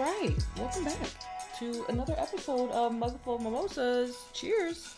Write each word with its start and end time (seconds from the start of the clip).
right, 0.00 0.34
welcome 0.56 0.84
back 0.84 1.10
to 1.58 1.84
another 1.90 2.14
episode 2.16 2.70
of 2.70 2.94
Mugful 2.94 3.34
of 3.34 3.42
Mimosas. 3.42 4.16
Cheers. 4.32 4.94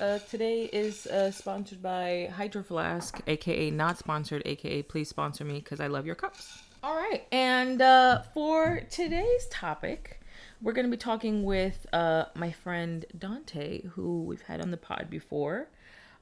Uh, 0.00 0.18
today 0.28 0.64
is 0.72 1.06
uh, 1.06 1.30
sponsored 1.30 1.80
by 1.80 2.28
Hydro 2.34 2.64
Flask, 2.64 3.20
aka 3.28 3.70
not 3.70 3.96
sponsored, 3.96 4.42
aka 4.44 4.82
please 4.82 5.08
sponsor 5.08 5.44
me 5.44 5.60
because 5.60 5.78
I 5.78 5.86
love 5.86 6.04
your 6.04 6.16
cups. 6.16 6.64
All 6.82 6.96
right, 6.96 7.22
and 7.30 7.80
uh, 7.80 8.22
for 8.34 8.80
today's 8.90 9.46
topic, 9.52 10.20
we're 10.60 10.72
going 10.72 10.86
to 10.86 10.90
be 10.90 10.96
talking 10.96 11.44
with 11.44 11.86
uh, 11.92 12.24
my 12.34 12.50
friend 12.50 13.06
Daunte, 13.16 13.86
who 13.90 14.24
we've 14.24 14.42
had 14.42 14.60
on 14.60 14.72
the 14.72 14.76
pod 14.76 15.06
before. 15.10 15.68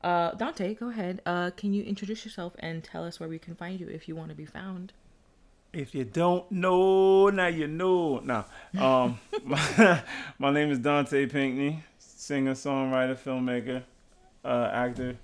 Uh, 0.05 0.33
Daunte, 0.33 0.79
go 0.79 0.91
ahead. 0.91 1.23
Uh, 1.25 1.51
can 1.53 1.73
you 1.73 1.83
introduce 1.83 2.27
yourself 2.27 2.53
and 2.59 2.85
tell 2.85 3.05
us 3.07 3.19
where 3.19 3.29
we 3.29 3.39
can 3.39 3.55
find 3.55 3.81
you 3.81 3.89
if 3.89 4.07
you 4.07 4.15
want 4.15 4.29
to 4.29 4.35
be 4.35 4.45
found? 4.45 4.93
If 5.73 5.95
you 5.95 6.05
don't 6.05 6.51
know, 6.53 7.31
now 7.31 7.47
you 7.47 7.67
know. 7.67 8.19
Now, 8.19 8.45
um, 8.79 9.19
my, 9.43 10.03
my 10.39 10.53
name 10.53 10.71
is 10.71 10.79
Daunte 10.79 11.31
Pinckney, 11.33 11.83
singer, 11.99 12.53
songwriter, 12.53 13.17
filmmaker, 13.17 13.83
uh, 14.45 14.71
actor, 14.71 15.17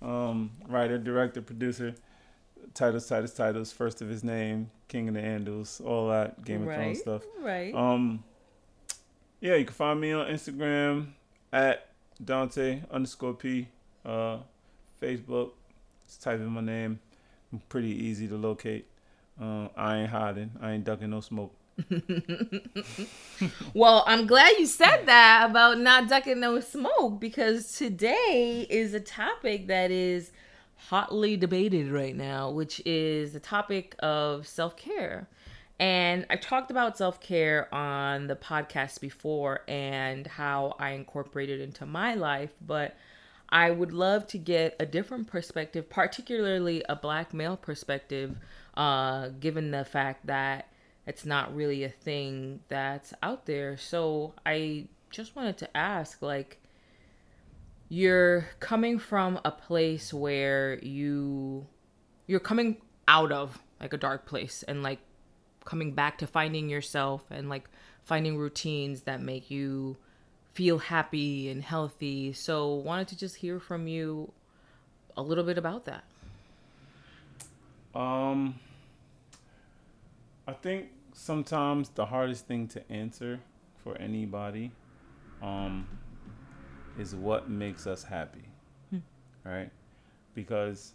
um, 0.00 0.52
writer, 0.68 0.96
director, 0.96 1.42
producer. 1.42 1.94
Titles, 2.72 3.08
titles, 3.08 3.34
titles. 3.34 3.72
First 3.72 4.00
of 4.00 4.08
his 4.08 4.22
name, 4.22 4.70
King 4.86 5.08
of 5.08 5.14
the 5.14 5.20
Andals, 5.20 5.84
all 5.84 6.08
that 6.10 6.44
Game 6.44 6.62
of 6.62 6.68
right, 6.68 6.76
Thrones 6.76 7.00
stuff. 7.00 7.22
Right. 7.40 7.74
Um, 7.74 8.22
yeah, 9.40 9.56
you 9.56 9.64
can 9.64 9.74
find 9.74 10.00
me 10.00 10.12
on 10.12 10.26
Instagram 10.28 11.08
at 11.52 11.88
Daunte 12.24 12.88
underscore 12.92 13.34
P. 13.34 13.66
Uh, 14.04 14.38
Facebook, 15.02 15.50
just 16.06 16.22
type 16.22 16.38
in 16.38 16.46
my 16.46 16.60
name. 16.60 17.00
I'm 17.52 17.60
pretty 17.68 17.88
easy 17.88 18.28
to 18.28 18.36
locate. 18.36 18.86
Uh, 19.40 19.68
I 19.76 19.98
ain't 19.98 20.10
hiding. 20.10 20.50
I 20.60 20.72
ain't 20.72 20.84
ducking 20.84 21.10
no 21.10 21.20
smoke. 21.20 21.54
Well, 23.72 24.04
I'm 24.06 24.26
glad 24.26 24.58
you 24.58 24.66
said 24.66 25.06
that 25.06 25.48
about 25.48 25.78
not 25.78 26.08
ducking 26.08 26.40
no 26.40 26.60
smoke 26.60 27.20
because 27.20 27.72
today 27.76 28.66
is 28.68 28.92
a 28.92 29.00
topic 29.00 29.68
that 29.68 29.90
is 29.90 30.32
hotly 30.88 31.36
debated 31.36 31.90
right 31.90 32.14
now, 32.14 32.50
which 32.50 32.82
is 32.84 33.32
the 33.32 33.40
topic 33.40 33.94
of 34.00 34.46
self 34.46 34.76
care. 34.76 35.28
And 35.78 36.26
I 36.28 36.36
talked 36.36 36.70
about 36.70 36.98
self 36.98 37.20
care 37.20 37.72
on 37.74 38.26
the 38.26 38.36
podcast 38.36 39.00
before 39.00 39.60
and 39.66 40.26
how 40.26 40.76
I 40.78 40.90
incorporate 40.90 41.48
it 41.48 41.60
into 41.60 41.86
my 41.86 42.14
life, 42.14 42.50
but 42.60 42.96
I 43.48 43.70
would 43.70 43.92
love 43.92 44.26
to 44.28 44.38
get 44.38 44.76
a 44.78 44.86
different 44.86 45.26
perspective, 45.26 45.88
particularly 45.88 46.84
a 46.88 46.96
black 46.96 47.32
male 47.32 47.56
perspective, 47.56 48.36
uh, 48.80 49.28
given 49.40 49.72
the 49.72 49.84
fact 49.84 50.26
that 50.26 50.66
it's 51.06 51.26
not 51.26 51.54
really 51.54 51.84
a 51.84 51.90
thing 51.90 52.60
that's 52.68 53.12
out 53.22 53.44
there. 53.44 53.76
So 53.76 54.32
I 54.46 54.86
just 55.10 55.36
wanted 55.36 55.58
to 55.58 55.76
ask 55.76 56.22
like, 56.22 56.62
you're 57.90 58.46
coming 58.58 58.98
from 58.98 59.38
a 59.44 59.50
place 59.50 60.14
where 60.14 60.78
you 60.82 61.66
you're 62.26 62.40
coming 62.40 62.78
out 63.06 63.32
of 63.32 63.58
like 63.80 63.92
a 63.92 63.98
dark 63.98 64.24
place 64.24 64.62
and 64.66 64.82
like 64.82 65.00
coming 65.66 65.92
back 65.92 66.16
to 66.18 66.26
finding 66.26 66.70
yourself 66.70 67.24
and 67.30 67.50
like 67.50 67.68
finding 68.04 68.38
routines 68.38 69.02
that 69.02 69.20
make 69.20 69.50
you 69.50 69.98
feel 70.54 70.78
happy 70.78 71.50
and 71.50 71.62
healthy. 71.62 72.32
So 72.32 72.76
wanted 72.76 73.08
to 73.08 73.18
just 73.18 73.36
hear 73.36 73.60
from 73.60 73.86
you 73.86 74.32
a 75.18 75.22
little 75.22 75.44
bit 75.44 75.58
about 75.58 75.84
that. 75.84 76.04
Um, 77.94 78.54
I 80.50 80.52
think 80.52 80.88
sometimes 81.12 81.90
the 81.90 82.06
hardest 82.06 82.48
thing 82.48 82.66
to 82.68 82.92
answer 82.92 83.38
for 83.84 83.96
anybody, 83.98 84.72
um, 85.40 85.86
is 86.98 87.14
what 87.14 87.48
makes 87.48 87.86
us 87.86 88.02
happy, 88.02 88.48
right? 89.44 89.70
Because 90.34 90.94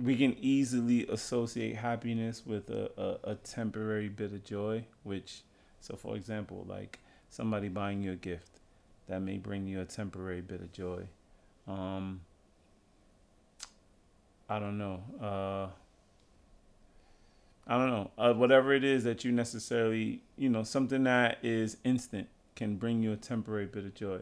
we 0.00 0.14
can 0.14 0.36
easily 0.40 1.04
associate 1.08 1.74
happiness 1.74 2.46
with 2.46 2.70
a, 2.70 2.92
a, 2.96 3.32
a 3.32 3.34
temporary 3.34 4.08
bit 4.08 4.32
of 4.32 4.44
joy, 4.44 4.84
which, 5.02 5.42
so 5.80 5.96
for 5.96 6.14
example, 6.14 6.64
like 6.68 7.00
somebody 7.28 7.68
buying 7.68 8.02
you 8.02 8.12
a 8.12 8.16
gift, 8.16 8.60
that 9.08 9.20
may 9.20 9.36
bring 9.36 9.66
you 9.66 9.80
a 9.80 9.84
temporary 9.84 10.42
bit 10.42 10.60
of 10.60 10.70
joy. 10.72 11.02
Um, 11.66 12.20
I 14.48 14.60
don't 14.60 14.78
know. 14.78 15.02
Uh, 15.20 15.81
I 17.66 17.78
don't 17.78 17.90
know. 17.90 18.10
Uh, 18.18 18.32
whatever 18.34 18.72
it 18.72 18.84
is 18.84 19.04
that 19.04 19.24
you 19.24 19.32
necessarily, 19.32 20.22
you 20.36 20.48
know, 20.48 20.62
something 20.62 21.04
that 21.04 21.38
is 21.42 21.76
instant 21.84 22.28
can 22.56 22.76
bring 22.76 23.02
you 23.02 23.12
a 23.12 23.16
temporary 23.16 23.66
bit 23.66 23.84
of 23.84 23.94
joy. 23.94 24.20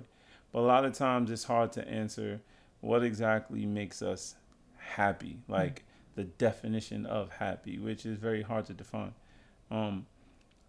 But 0.53 0.61
a 0.61 0.63
lot 0.63 0.85
of 0.85 0.93
times 0.93 1.31
it's 1.31 1.45
hard 1.45 1.73
to 1.73 1.89
answer 1.89 2.41
what 2.81 3.03
exactly 3.03 3.67
makes 3.67 4.03
us 4.03 4.35
happy, 4.77 5.39
like 5.49 5.85
the 6.17 6.25
definition 6.25 7.07
of 7.07 7.31
happy, 7.31 7.79
which 7.79 8.05
is 8.05 8.19
very 8.19 8.43
hard 8.43 8.67
to 8.67 8.75
define. 8.75 9.15
Um, 9.71 10.07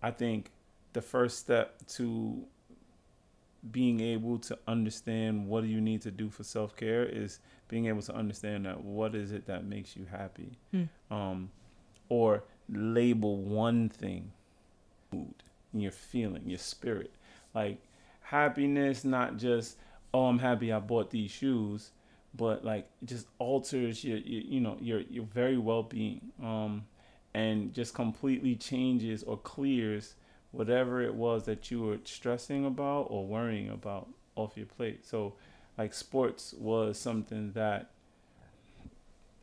I 0.02 0.12
think 0.12 0.52
the 0.94 1.02
first 1.02 1.40
step 1.40 1.86
to 1.90 2.44
being 3.72 4.00
able 4.00 4.40
to 4.40 4.58
understand 4.68 5.48
what 5.48 5.62
do 5.62 5.68
you 5.68 5.82
need 5.82 6.02
to 6.02 6.12
do 6.12 6.30
for 6.30 6.44
self 6.44 6.76
care 6.76 7.04
is 7.06 7.40
being 7.68 7.86
able 7.86 8.02
to 8.02 8.14
understand 8.14 8.66
that 8.66 8.84
what 8.84 9.14
is 9.16 9.32
it 9.32 9.46
that 9.48 9.66
makes 9.66 9.96
you 9.96 10.06
happy, 10.10 10.58
um, 11.12 11.50
or 12.10 12.44
label 12.72 13.38
one 13.38 13.90
thing, 13.90 14.32
mood, 15.12 15.34
your 15.74 15.92
feeling, 15.92 16.44
your 16.46 16.60
spirit, 16.60 17.12
like 17.54 17.78
happiness, 18.22 19.04
not 19.04 19.38
just 19.38 19.78
oh 20.14 20.26
I'm 20.26 20.40
happy 20.40 20.72
I 20.72 20.80
bought 20.80 21.12
these 21.12 21.32
shoes, 21.32 21.92
but 22.34 22.64
like 22.64 22.90
it 23.02 23.08
just 23.08 23.28
alters 23.40 24.04
your, 24.04 24.18
your 24.18 24.42
you 24.42 24.60
know 24.60 24.78
your 24.80 25.02
your 25.02 25.26
very 25.26 25.58
well 25.58 25.84
being, 25.84 26.22
um, 26.42 26.86
and 27.34 27.74
just 27.74 27.94
completely 27.94 28.56
changes 28.56 29.24
or 29.24 29.38
clears 29.38 30.16
whatever 30.52 31.02
it 31.02 31.16
was 31.16 31.46
that 31.46 31.72
you 31.72 31.82
were 31.82 31.98
stressing 32.04 32.66
about 32.66 33.08
or 33.10 33.26
worrying 33.26 33.70
about 33.70 34.08
off 34.36 34.58
your 34.58 34.66
plate. 34.66 35.06
So, 35.06 35.34
like 35.78 35.94
sports 35.94 36.54
was 36.58 37.00
something 37.00 37.52
that 37.54 37.90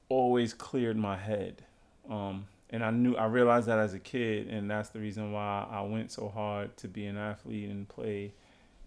always 0.09 0.55
cleared 0.55 0.97
my 0.97 1.17
head. 1.17 1.63
Um, 2.09 2.47
and 2.71 2.85
I 2.85 2.91
knew 2.91 3.17
I 3.17 3.27
realized 3.27 3.67
that 3.69 3.79
as 3.79 3.95
a 3.95 3.99
kid, 3.99 4.49
and 4.49 4.71
that's 4.71 4.91
the 4.91 5.01
reason 5.01 5.33
why 5.33 5.67
I 5.71 5.83
went 5.83 6.11
so 6.13 6.29
hard 6.29 6.77
to 6.79 6.89
be 6.89 7.07
an 7.07 7.17
athlete 7.17 7.69
and 7.71 7.89
play 7.89 8.33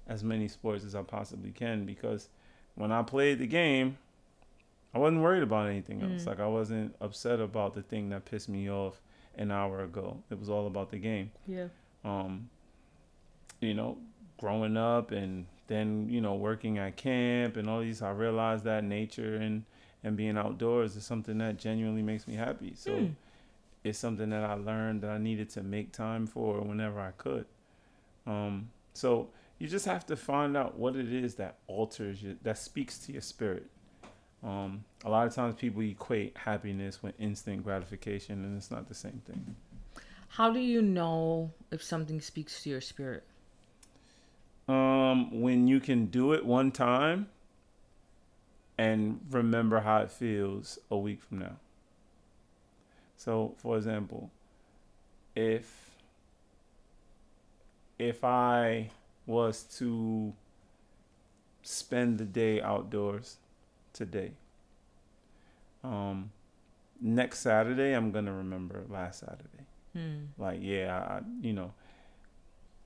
as 0.07 0.23
many 0.23 0.47
sports 0.47 0.83
as 0.83 0.93
I 0.95 1.01
possibly 1.03 1.51
can. 1.51 1.85
Because 1.85 2.29
when 2.75 2.91
I 2.91 3.01
played 3.03 3.39
the 3.39 3.47
game, 3.47 3.97
I 4.93 4.99
wasn't 4.99 5.21
worried 5.21 5.43
about 5.43 5.67
anything 5.69 6.01
else. 6.01 6.23
Mm. 6.23 6.27
Like 6.27 6.39
I 6.39 6.47
wasn't 6.47 6.95
upset 7.01 7.39
about 7.39 7.73
the 7.73 7.81
thing 7.81 8.09
that 8.09 8.25
pissed 8.25 8.49
me 8.49 8.69
off 8.69 9.01
an 9.35 9.49
hour 9.51 9.83
ago. 9.83 10.17
It 10.29 10.37
was 10.39 10.49
all 10.49 10.67
about 10.67 10.89
the 10.91 10.97
game 10.97 11.31
Yeah. 11.47 11.67
um, 12.03 12.49
you 13.61 13.73
know, 13.73 13.97
growing 14.37 14.75
up 14.75 15.11
and 15.11 15.45
then, 15.67 16.09
you 16.09 16.19
know, 16.19 16.35
working 16.35 16.77
at 16.77 16.97
camp 16.97 17.55
and 17.55 17.69
all 17.69 17.79
these, 17.79 18.01
I 18.01 18.11
realized 18.11 18.65
that 18.65 18.83
nature 18.83 19.35
and, 19.35 19.63
and 20.03 20.17
being 20.17 20.37
outdoors 20.37 20.95
is 20.97 21.05
something 21.05 21.37
that 21.37 21.57
genuinely 21.57 22.01
makes 22.01 22.27
me 22.27 22.35
happy. 22.35 22.73
So 22.75 22.91
Hmm. 22.93 23.05
It's 23.83 23.97
something 23.97 24.29
that 24.29 24.43
I 24.43 24.53
learned 24.53 25.01
that 25.01 25.09
I 25.09 25.17
needed 25.17 25.49
to 25.51 25.63
make 25.63 25.91
time 25.91 26.27
for 26.27 26.61
whenever 26.61 26.99
I 26.99 27.11
could. 27.11 27.45
Um, 28.27 28.69
so 28.93 29.29
you 29.57 29.67
just 29.67 29.85
have 29.85 30.05
to 30.07 30.15
find 30.15 30.55
out 30.55 30.77
what 30.77 30.95
it 30.95 31.11
is 31.11 31.35
that 31.35 31.57
alters 31.67 32.21
you, 32.21 32.37
that 32.43 32.57
speaks 32.57 32.99
to 32.99 33.11
your 33.11 33.21
spirit. 33.21 33.67
Um, 34.43 34.83
a 35.05 35.09
lot 35.09 35.27
of 35.27 35.35
times 35.35 35.55
people 35.55 35.81
equate 35.81 36.35
happiness 36.35 37.03
with 37.03 37.13
instant 37.19 37.63
gratification, 37.63 38.43
and 38.43 38.57
it's 38.57 38.71
not 38.71 38.87
the 38.87 38.95
same 38.95 39.21
thing. 39.25 39.55
How 40.29 40.51
do 40.51 40.59
you 40.59 40.81
know 40.81 41.51
if 41.71 41.83
something 41.83 42.21
speaks 42.21 42.63
to 42.63 42.69
your 42.69 42.81
spirit? 42.81 43.23
Um, 44.67 45.41
when 45.41 45.67
you 45.67 45.79
can 45.79 46.05
do 46.05 46.33
it 46.33 46.45
one 46.45 46.71
time 46.71 47.27
and 48.77 49.19
remember 49.29 49.81
how 49.81 49.97
it 49.97 50.11
feels 50.11 50.79
a 50.89 50.97
week 50.97 51.21
from 51.21 51.39
now. 51.39 51.57
So, 53.23 53.53
for 53.57 53.77
example, 53.77 54.31
if 55.35 55.91
if 57.99 58.23
I 58.23 58.89
was 59.27 59.61
to 59.77 60.33
spend 61.61 62.17
the 62.17 62.25
day 62.25 62.59
outdoors 62.63 63.37
today, 63.93 64.31
um, 65.83 66.31
next 66.99 67.39
Saturday 67.41 67.93
I'm 67.93 68.11
gonna 68.11 68.33
remember 68.33 68.85
last 68.89 69.19
Saturday. 69.19 69.65
Hmm. 69.93 70.27
like 70.37 70.59
yeah 70.61 70.97
I, 70.97 71.13
I- 71.17 71.21
you 71.41 71.51
know 71.51 71.73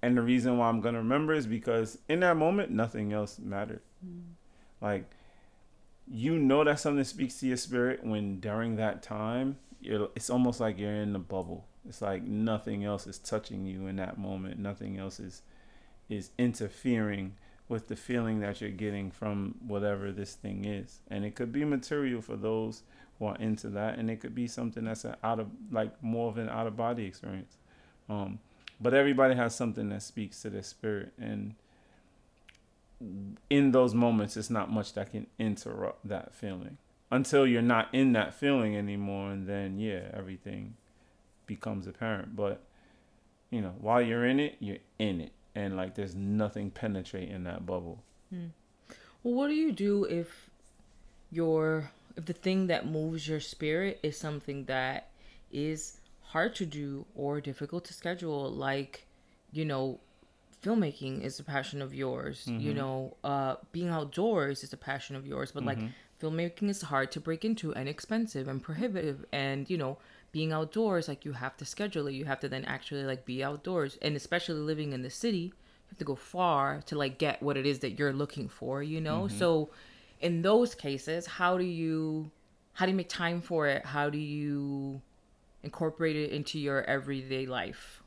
and 0.01 0.17
the 0.17 0.23
reason 0.23 0.57
why 0.57 0.67
i'm 0.69 0.81
gonna 0.81 0.97
remember 0.97 1.33
is 1.35 1.45
because 1.45 1.99
in 2.09 2.21
that 2.21 2.35
moment 2.35 2.71
nothing 2.71 3.13
else 3.13 3.37
mattered. 3.39 3.81
Like 4.81 5.05
you 6.11 6.37
know 6.39 6.63
that 6.63 6.79
something 6.79 7.03
speaks 7.03 7.39
to 7.39 7.47
your 7.47 7.57
spirit 7.57 8.03
when 8.03 8.39
during 8.39 8.75
that 8.77 9.03
time 9.03 9.57
you're 9.85 10.09
it's 10.15 10.29
almost 10.29 10.59
like 10.59 10.77
you're 10.77 10.91
in 10.91 11.13
the 11.13 11.19
bubble. 11.19 11.65
It's 11.87 12.01
like 12.01 12.23
nothing 12.23 12.83
else 12.83 13.07
is 13.07 13.19
touching 13.19 13.65
you 13.65 13.87
in 13.87 13.97
that 13.97 14.17
moment. 14.17 14.59
Nothing 14.59 14.97
else 14.97 15.19
is 15.19 15.41
is 16.09 16.31
interfering 16.37 17.35
with 17.67 17.87
the 17.87 17.95
feeling 17.95 18.39
that 18.41 18.61
you're 18.61 18.69
getting 18.69 19.09
from 19.09 19.55
whatever 19.65 20.11
this 20.11 20.33
thing 20.35 20.65
is. 20.65 20.99
And 21.09 21.25
it 21.25 21.35
could 21.35 21.51
be 21.51 21.65
material 21.65 22.21
for 22.21 22.35
those 22.35 22.83
who 23.17 23.25
are 23.25 23.35
into 23.37 23.69
that 23.69 23.97
and 23.97 24.09
it 24.09 24.19
could 24.19 24.35
be 24.35 24.47
something 24.47 24.85
that's 24.85 25.05
an 25.05 25.15
out 25.23 25.39
of 25.39 25.47
like 25.71 26.03
more 26.03 26.29
of 26.29 26.37
an 26.37 26.49
out 26.49 26.67
of 26.67 26.75
body 26.75 27.05
experience. 27.05 27.57
Um 28.09 28.39
but 28.79 28.93
everybody 28.93 29.35
has 29.35 29.55
something 29.55 29.89
that 29.89 30.03
speaks 30.03 30.41
to 30.41 30.49
their 30.49 30.63
spirit 30.63 31.13
and 31.17 31.55
in 33.49 33.71
those 33.71 33.93
moments 33.93 34.37
it's 34.37 34.49
not 34.49 34.71
much 34.71 34.93
that 34.93 35.11
can 35.11 35.27
interrupt 35.39 36.07
that 36.07 36.33
feeling 36.33 36.77
until 37.11 37.45
you're 37.45 37.61
not 37.61 37.87
in 37.93 38.13
that 38.13 38.33
feeling 38.33 38.75
anymore 38.75 39.31
and 39.31 39.47
then 39.47 39.79
yeah 39.79 40.01
everything 40.13 40.75
becomes 41.45 41.87
apparent 41.87 42.35
but 42.35 42.63
you 43.49 43.61
know 43.61 43.73
while 43.79 44.01
you're 44.01 44.25
in 44.25 44.39
it 44.39 44.55
you're 44.59 44.77
in 44.99 45.21
it 45.21 45.31
and 45.53 45.75
like 45.75 45.95
there's 45.95 46.15
nothing 46.15 46.69
penetrating 46.69 47.43
that 47.43 47.65
bubble 47.65 48.03
hmm. 48.29 48.47
well 49.23 49.33
what 49.33 49.47
do 49.47 49.53
you 49.53 49.71
do 49.71 50.03
if 50.05 50.49
your 51.31 51.91
if 52.17 52.25
the 52.25 52.33
thing 52.33 52.67
that 52.67 52.87
moves 52.87 53.27
your 53.27 53.39
spirit 53.39 53.99
is 54.01 54.17
something 54.17 54.65
that 54.65 55.09
is 55.51 55.97
hard 56.21 56.55
to 56.55 56.65
do 56.65 57.05
or 57.15 57.39
difficult 57.39 57.85
to 57.85 57.93
schedule 57.93 58.49
like 58.51 59.05
you 59.51 59.63
know 59.63 59.99
filmmaking 60.65 61.23
is 61.23 61.39
a 61.39 61.43
passion 61.43 61.81
of 61.81 61.93
yours. 61.93 62.45
Mm-hmm. 62.45 62.59
You 62.59 62.73
know, 62.73 63.17
uh, 63.23 63.55
being 63.71 63.89
outdoors 63.89 64.63
is 64.63 64.73
a 64.73 64.77
passion 64.77 65.15
of 65.15 65.27
yours. 65.27 65.51
But 65.51 65.63
mm-hmm. 65.63 65.83
like 65.83 65.91
filmmaking 66.21 66.69
is 66.69 66.81
hard 66.83 67.11
to 67.11 67.19
break 67.19 67.43
into 67.45 67.73
and 67.73 67.87
expensive 67.89 68.47
and 68.47 68.61
prohibitive. 68.61 69.25
And 69.31 69.69
you 69.69 69.77
know, 69.77 69.97
being 70.31 70.51
outdoors, 70.51 71.07
like 71.07 71.25
you 71.25 71.33
have 71.33 71.57
to 71.57 71.65
schedule 71.65 72.07
it. 72.07 72.13
You 72.13 72.25
have 72.25 72.39
to 72.41 72.49
then 72.49 72.65
actually 72.65 73.03
like 73.03 73.25
be 73.25 73.43
outdoors. 73.43 73.97
And 74.01 74.15
especially 74.15 74.59
living 74.59 74.93
in 74.93 75.01
the 75.01 75.09
city, 75.09 75.37
you 75.37 75.89
have 75.89 75.97
to 75.99 76.05
go 76.05 76.15
far 76.15 76.81
to 76.85 76.97
like 76.97 77.17
get 77.17 77.41
what 77.41 77.57
it 77.57 77.65
is 77.65 77.79
that 77.79 77.99
you're 77.99 78.13
looking 78.13 78.49
for. 78.49 78.83
You 78.83 79.01
know, 79.01 79.23
mm-hmm. 79.23 79.37
so 79.37 79.69
in 80.21 80.41
those 80.41 80.75
cases, 80.75 81.25
how 81.25 81.57
do 81.57 81.65
you 81.65 82.31
how 82.73 82.85
do 82.85 82.91
you 82.91 82.97
make 82.97 83.09
time 83.09 83.41
for 83.41 83.67
it? 83.67 83.85
How 83.85 84.09
do 84.09 84.17
you 84.17 85.01
incorporate 85.63 86.15
it 86.15 86.31
into 86.31 86.59
your 86.59 86.83
everyday 86.83 87.45
life? 87.45 88.01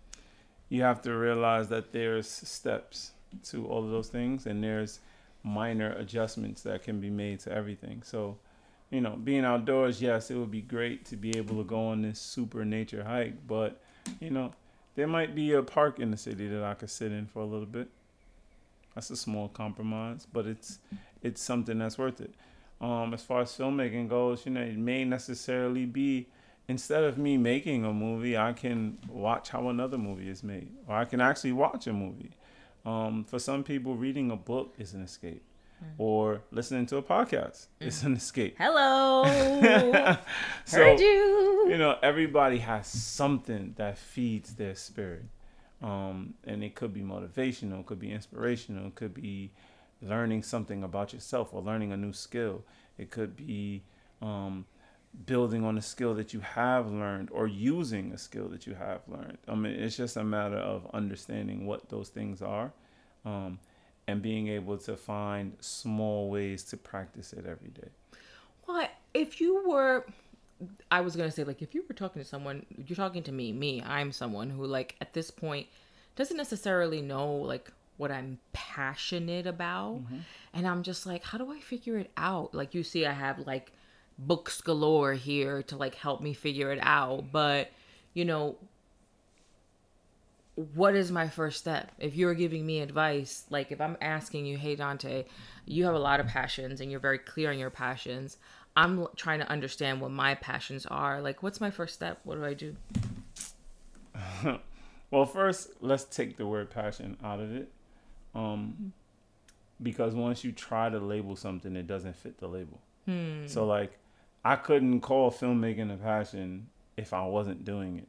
you 0.68 0.82
have 0.82 1.00
to 1.02 1.16
realize 1.16 1.68
that 1.68 1.92
there's 1.92 2.28
steps 2.28 3.12
to 3.42 3.66
all 3.66 3.84
of 3.84 3.90
those 3.90 4.08
things 4.08 4.46
and 4.46 4.62
there's 4.62 5.00
minor 5.42 5.92
adjustments 5.92 6.62
that 6.62 6.82
can 6.82 7.00
be 7.00 7.10
made 7.10 7.40
to 7.40 7.52
everything. 7.52 8.02
So, 8.04 8.38
you 8.90 9.00
know, 9.00 9.16
being 9.16 9.44
outdoors, 9.44 10.00
yes, 10.00 10.30
it 10.30 10.36
would 10.36 10.50
be 10.50 10.62
great 10.62 11.04
to 11.06 11.16
be 11.16 11.36
able 11.36 11.56
to 11.56 11.64
go 11.64 11.88
on 11.88 12.02
this 12.02 12.20
super 12.20 12.64
nature 12.64 13.04
hike, 13.04 13.46
but 13.46 13.80
you 14.20 14.30
know, 14.30 14.52
there 14.94 15.06
might 15.06 15.34
be 15.34 15.52
a 15.52 15.62
park 15.62 16.00
in 16.00 16.10
the 16.10 16.16
city 16.16 16.48
that 16.48 16.64
I 16.64 16.74
could 16.74 16.90
sit 16.90 17.12
in 17.12 17.26
for 17.26 17.40
a 17.40 17.46
little 17.46 17.66
bit. 17.66 17.88
That's 18.94 19.10
a 19.10 19.16
small 19.16 19.48
compromise, 19.48 20.26
but 20.32 20.46
it's 20.46 20.78
it's 21.22 21.40
something 21.40 21.78
that's 21.78 21.98
worth 21.98 22.20
it. 22.20 22.34
Um, 22.80 23.12
as 23.12 23.22
far 23.22 23.42
as 23.42 23.50
filmmaking 23.50 24.08
goes, 24.08 24.46
you 24.46 24.52
know, 24.52 24.60
it 24.60 24.76
may 24.76 25.04
necessarily 25.04 25.84
be 25.84 26.26
instead 26.68 27.02
of 27.02 27.18
me 27.18 27.36
making 27.36 27.84
a 27.84 27.92
movie, 27.92 28.36
I 28.36 28.52
can 28.52 28.98
watch 29.08 29.48
how 29.50 29.68
another 29.68 29.98
movie 29.98 30.28
is 30.28 30.42
made, 30.42 30.68
or 30.86 30.96
I 30.96 31.04
can 31.04 31.20
actually 31.20 31.52
watch 31.52 31.86
a 31.86 31.92
movie. 31.92 32.30
Um, 32.84 33.24
for 33.24 33.38
some 33.38 33.64
people, 33.64 33.96
reading 33.96 34.30
a 34.30 34.36
book 34.36 34.74
is 34.78 34.94
an 34.94 35.02
escape, 35.02 35.42
mm. 35.82 35.88
or 35.98 36.42
listening 36.50 36.86
to 36.86 36.96
a 36.96 37.02
podcast 37.02 37.66
mm. 37.80 37.86
is 37.86 38.02
an 38.02 38.14
escape. 38.14 38.56
Hello, 38.58 39.24
so, 40.64 40.78
heard 40.78 41.00
you. 41.00 41.66
You 41.68 41.78
know, 41.78 41.96
everybody 42.02 42.58
has 42.58 42.86
something 42.86 43.74
that 43.76 43.98
feeds 43.98 44.54
their 44.54 44.74
spirit, 44.74 45.24
um, 45.82 46.34
and 46.44 46.62
it 46.64 46.74
could 46.74 46.94
be 46.94 47.02
motivational, 47.02 47.80
it 47.80 47.86
could 47.86 48.00
be 48.00 48.12
inspirational, 48.12 48.86
it 48.86 48.94
could 48.94 49.14
be 49.14 49.52
learning 50.00 50.42
something 50.42 50.82
about 50.84 51.12
yourself 51.12 51.52
or 51.52 51.62
learning 51.62 51.92
a 51.92 51.96
new 51.96 52.12
skill. 52.12 52.64
It 52.96 53.10
could 53.10 53.36
be 53.36 53.82
um, 54.22 54.66
building 55.26 55.64
on 55.64 55.76
a 55.78 55.82
skill 55.82 56.14
that 56.14 56.32
you 56.32 56.40
have 56.40 56.90
learned 56.90 57.30
or 57.32 57.46
using 57.46 58.12
a 58.12 58.18
skill 58.18 58.48
that 58.48 58.66
you 58.66 58.74
have 58.74 59.00
learned. 59.08 59.38
I 59.48 59.54
mean, 59.54 59.72
it's 59.72 59.96
just 59.96 60.16
a 60.16 60.24
matter 60.24 60.58
of 60.58 60.88
understanding 60.94 61.66
what 61.66 61.88
those 61.88 62.08
things 62.08 62.40
are 62.42 62.72
um, 63.24 63.58
and 64.06 64.22
being 64.22 64.48
able 64.48 64.78
to 64.78 64.96
find 64.96 65.56
small 65.60 66.30
ways 66.30 66.62
to 66.64 66.76
practice 66.76 67.32
it 67.32 67.46
every 67.46 67.70
day. 67.70 67.88
Well, 68.66 68.86
if 69.14 69.40
you 69.40 69.68
were, 69.68 70.06
I 70.90 71.00
was 71.00 71.16
going 71.16 71.28
to 71.28 71.34
say, 71.34 71.44
like, 71.44 71.62
if 71.62 71.74
you 71.74 71.84
were 71.88 71.94
talking 71.94 72.22
to 72.22 72.28
someone, 72.28 72.64
you're 72.86 72.96
talking 72.96 73.22
to 73.24 73.32
me, 73.32 73.52
me, 73.52 73.82
I'm 73.82 74.12
someone 74.12 74.50
who, 74.50 74.66
like, 74.66 74.94
at 75.00 75.14
this 75.14 75.30
point 75.30 75.66
doesn't 76.16 76.36
necessarily 76.36 77.00
know, 77.00 77.32
like, 77.32 77.72
what 77.96 78.12
I'm 78.12 78.38
passionate 78.52 79.46
about. 79.46 79.96
Mm-hmm. 79.96 80.18
And 80.54 80.68
I'm 80.68 80.82
just 80.82 81.06
like, 81.06 81.24
how 81.24 81.38
do 81.38 81.50
I 81.50 81.60
figure 81.60 81.98
it 81.98 82.10
out? 82.16 82.54
Like, 82.54 82.74
you 82.74 82.84
see, 82.84 83.06
I 83.06 83.12
have, 83.12 83.40
like, 83.46 83.72
books 84.18 84.60
galore 84.60 85.12
here 85.12 85.62
to 85.64 85.76
like 85.76 85.94
help 85.94 86.20
me 86.20 86.34
figure 86.34 86.72
it 86.72 86.80
out. 86.82 87.30
But, 87.32 87.70
you 88.14 88.24
know, 88.24 88.56
what 90.74 90.96
is 90.96 91.12
my 91.12 91.28
first 91.28 91.58
step? 91.58 91.92
If 91.98 92.16
you're 92.16 92.34
giving 92.34 92.66
me 92.66 92.80
advice, 92.80 93.44
like 93.48 93.70
if 93.70 93.80
I'm 93.80 93.96
asking 94.00 94.46
you, 94.46 94.58
hey, 94.58 94.76
Daunte, 94.76 95.26
you 95.66 95.84
have 95.84 95.94
a 95.94 95.98
lot 95.98 96.18
of 96.18 96.26
passions 96.26 96.80
and 96.80 96.90
you're 96.90 97.00
very 97.00 97.18
clear 97.18 97.50
on 97.50 97.58
your 97.58 97.70
passions. 97.70 98.38
I'm 98.76 99.06
trying 99.16 99.40
to 99.40 99.48
understand 99.48 100.00
what 100.00 100.10
my 100.10 100.34
passions 100.34 100.86
are. 100.86 101.20
Like, 101.20 101.42
what's 101.42 101.60
my 101.60 101.70
first 101.70 101.94
step? 101.94 102.20
What 102.24 102.36
do 102.36 102.44
I 102.44 102.54
do? 102.54 102.76
well, 105.10 105.26
first, 105.26 105.70
let's 105.80 106.04
take 106.04 106.36
the 106.36 106.46
word 106.46 106.70
passion 106.70 107.16
out 107.22 107.40
of 107.40 107.54
it. 107.54 107.72
Um, 108.34 108.92
because 109.82 110.14
once 110.14 110.44
you 110.44 110.52
try 110.52 110.88
to 110.90 110.98
label 110.98 111.34
something, 111.34 111.74
it 111.76 111.86
doesn't 111.86 112.16
fit 112.16 112.38
the 112.38 112.46
label. 112.46 112.80
Hmm. 113.06 113.46
So, 113.46 113.66
like, 113.66 113.97
I 114.44 114.56
couldn't 114.56 115.00
call 115.00 115.30
filmmaking 115.30 115.92
a 115.92 115.96
passion 115.96 116.68
if 116.96 117.12
I 117.12 117.24
wasn't 117.26 117.64
doing 117.64 117.98
it. 117.98 118.08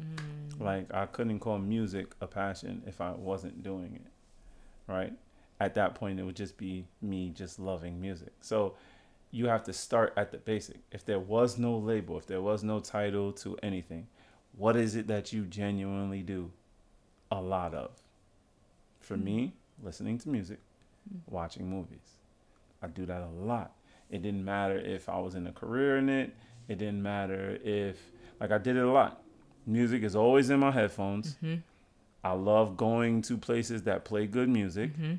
Mm. 0.00 0.60
Like 0.60 0.92
I 0.92 1.06
couldn't 1.06 1.40
call 1.40 1.58
music 1.58 2.14
a 2.20 2.26
passion 2.26 2.82
if 2.86 3.00
I 3.00 3.12
wasn't 3.12 3.62
doing 3.62 3.94
it. 3.94 4.92
Right? 4.92 5.12
At 5.60 5.74
that 5.74 5.94
point 5.94 6.20
it 6.20 6.24
would 6.24 6.36
just 6.36 6.56
be 6.56 6.86
me 7.00 7.30
just 7.34 7.58
loving 7.58 8.00
music. 8.00 8.32
So 8.40 8.74
you 9.30 9.46
have 9.46 9.64
to 9.64 9.72
start 9.72 10.12
at 10.16 10.30
the 10.30 10.38
basic. 10.38 10.76
If 10.92 11.04
there 11.04 11.18
was 11.18 11.58
no 11.58 11.76
label, 11.76 12.18
if 12.18 12.26
there 12.26 12.42
was 12.42 12.62
no 12.62 12.80
title 12.80 13.32
to 13.32 13.56
anything, 13.62 14.06
what 14.56 14.76
is 14.76 14.94
it 14.94 15.08
that 15.08 15.32
you 15.32 15.44
genuinely 15.44 16.22
do 16.22 16.50
a 17.30 17.40
lot 17.40 17.74
of? 17.74 17.90
For 19.00 19.16
mm. 19.16 19.24
me, 19.24 19.52
listening 19.82 20.18
to 20.18 20.28
music, 20.28 20.60
mm. 21.12 21.18
watching 21.28 21.68
movies. 21.68 22.18
I 22.82 22.86
do 22.86 23.06
that 23.06 23.22
a 23.22 23.28
lot. 23.28 23.72
It 24.10 24.22
didn't 24.22 24.44
matter 24.44 24.78
if 24.78 25.08
I 25.08 25.18
was 25.18 25.34
in 25.34 25.46
a 25.46 25.52
career 25.52 25.98
in 25.98 26.08
it. 26.08 26.34
It 26.68 26.78
didn't 26.78 27.02
matter 27.02 27.58
if, 27.62 27.98
like, 28.40 28.50
I 28.50 28.58
did 28.58 28.76
it 28.76 28.84
a 28.84 28.90
lot. 28.90 29.22
Music 29.66 30.02
is 30.02 30.14
always 30.14 30.50
in 30.50 30.60
my 30.60 30.70
headphones. 30.70 31.36
Mm-hmm. 31.42 31.56
I 32.22 32.32
love 32.32 32.76
going 32.76 33.22
to 33.22 33.36
places 33.36 33.82
that 33.82 34.04
play 34.04 34.26
good 34.26 34.48
music. 34.48 34.92
Mm-hmm. 34.94 35.14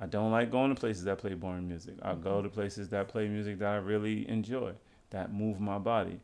I 0.00 0.06
don't 0.06 0.30
like 0.30 0.50
going 0.50 0.74
to 0.74 0.78
places 0.78 1.04
that 1.04 1.18
play 1.18 1.34
boring 1.34 1.68
music. 1.68 1.94
I 2.02 2.14
go 2.14 2.34
mm-hmm. 2.36 2.44
to 2.44 2.48
places 2.48 2.88
that 2.90 3.08
play 3.08 3.28
music 3.28 3.58
that 3.58 3.68
I 3.68 3.76
really 3.76 4.28
enjoy, 4.28 4.72
that 5.10 5.32
move 5.32 5.60
my 5.60 5.78
body. 5.78 6.20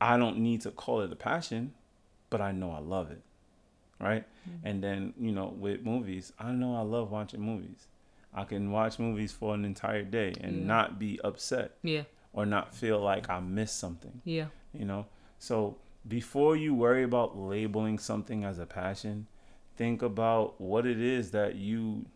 I 0.00 0.16
don't 0.18 0.38
need 0.38 0.60
to 0.62 0.70
call 0.70 1.00
it 1.00 1.12
a 1.12 1.16
passion, 1.16 1.72
but 2.28 2.40
I 2.40 2.52
know 2.52 2.70
I 2.70 2.80
love 2.80 3.10
it. 3.10 3.22
Right? 4.00 4.24
Mm-hmm. 4.48 4.66
And 4.66 4.82
then, 4.82 5.14
you 5.18 5.32
know, 5.32 5.54
with 5.58 5.82
movies, 5.82 6.32
I 6.38 6.52
know 6.52 6.76
I 6.76 6.82
love 6.82 7.10
watching 7.10 7.40
movies. 7.40 7.86
I 8.34 8.44
can 8.44 8.70
watch 8.70 8.98
movies 8.98 9.32
for 9.32 9.54
an 9.54 9.64
entire 9.64 10.02
day 10.02 10.34
and 10.40 10.60
yeah. 10.60 10.66
not 10.66 10.98
be 10.98 11.20
upset. 11.22 11.76
Yeah. 11.82 12.02
Or 12.32 12.44
not 12.44 12.74
feel 12.74 13.00
like 13.00 13.30
I 13.30 13.38
missed 13.38 13.78
something. 13.78 14.20
Yeah. 14.24 14.46
You 14.72 14.84
know? 14.84 15.06
So 15.38 15.76
before 16.06 16.56
you 16.56 16.74
worry 16.74 17.04
about 17.04 17.38
labeling 17.38 17.98
something 17.98 18.44
as 18.44 18.58
a 18.58 18.66
passion, 18.66 19.28
think 19.76 20.02
about 20.02 20.60
what 20.60 20.84
it 20.84 21.00
is 21.00 21.30
that 21.30 21.54
you 21.54 22.06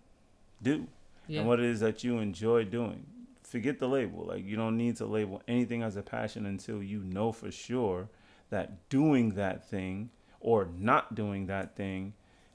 do 0.63 0.89
yeah. 1.29 1.41
and 1.41 1.49
what 1.49 1.61
it 1.61 1.67
is 1.67 1.81
that 1.81 2.03
you 2.03 2.19
enjoy 2.19 2.65
doing. 2.65 3.07
Forget 3.43 3.79
the 3.79 3.89
label. 3.89 4.27
Like 4.27 4.45
you 4.45 4.57
don't 4.57 4.77
need 4.77 4.97
to 4.97 5.07
label 5.07 5.41
anything 5.47 5.83
as 5.83 5.97
a 5.97 6.03
passion 6.03 6.47
until 6.47 6.83
you 6.83 7.01
know 7.05 7.33
for 7.33 7.51
sure 7.51 8.09
that 8.51 8.89
doing 8.89 9.31
that 9.35 9.69
thing 9.69 10.11
or 10.41 10.69
not 10.77 11.15
doing 11.15 11.47
that 11.47 11.77
thing 11.77 12.13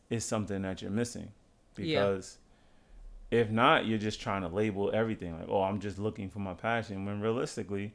is 0.10 0.26
something 0.26 0.62
that 0.64 0.82
you're 0.82 0.92
missing. 0.92 1.32
Because 1.76 2.38
if 3.34 3.50
not, 3.50 3.86
you're 3.86 3.98
just 4.10 4.22
trying 4.22 4.42
to 4.44 4.48
label 4.48 4.92
everything 4.94 5.38
like, 5.40 5.50
oh, 5.50 5.64
I'm 5.64 5.80
just 5.80 5.98
looking 6.00 6.30
for 6.30 6.40
my 6.40 6.54
passion. 6.54 7.06
When 7.06 7.20
realistically, 7.22 7.94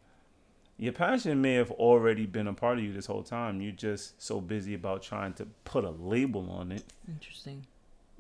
your 0.77 0.93
passion 0.93 1.41
may 1.41 1.55
have 1.55 1.71
already 1.73 2.27
been 2.27 2.47
a 2.49 2.53
part 2.55 2.79
of 2.79 2.85
you 2.85 2.93
this 2.93 3.07
whole 3.07 3.23
time. 3.23 3.61
You're 3.61 3.73
just 3.73 4.21
so 4.23 4.41
busy 4.41 4.75
about 4.75 5.03
trying 5.03 5.35
to 5.35 5.47
put 5.65 5.85
a 5.85 5.91
label 5.91 6.51
on 6.51 6.73
it. 6.73 6.85
Interesting. 7.09 7.67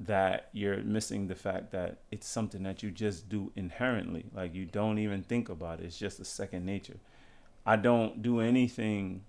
that 0.00 0.48
you're 0.52 0.82
missing 0.84 1.26
the 1.26 1.34
fact 1.34 1.72
that 1.72 1.98
it's 2.12 2.26
something 2.28 2.62
that 2.62 2.82
you 2.84 2.90
just 2.90 3.28
do 3.28 3.50
inherently. 3.56 4.25
Like 4.32 4.54
you 4.54 4.64
don't 4.64 4.98
even 4.98 5.22
think 5.25 5.48
about 5.48 5.80
it. 5.80 5.87
It's 5.87 5.98
just 5.98 6.20
a 6.20 6.25
second 6.25 6.64
nature. 6.64 6.98
I 7.66 7.76
don't 7.76 8.22
do 8.22 8.40
anything 8.40 9.25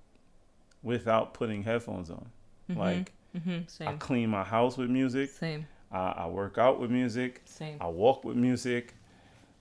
without 0.84 1.34
putting 1.34 1.64
headphones 1.64 2.10
on. 2.12 2.30
Mm-hmm. 2.70 2.80
Like 2.80 3.14
Mm-hmm. 3.38 3.88
I 3.88 3.94
clean 3.94 4.30
my 4.30 4.44
house 4.44 4.76
with 4.76 4.90
music. 4.90 5.30
Same. 5.30 5.68
I, 5.92 5.98
I 6.18 6.28
work 6.28 6.58
out 6.58 6.80
with 6.80 6.92
music. 6.92 7.42
Same. 7.46 7.78
I 7.82 7.88
walk 7.88 8.24
with 8.24 8.38
music. 8.38 8.96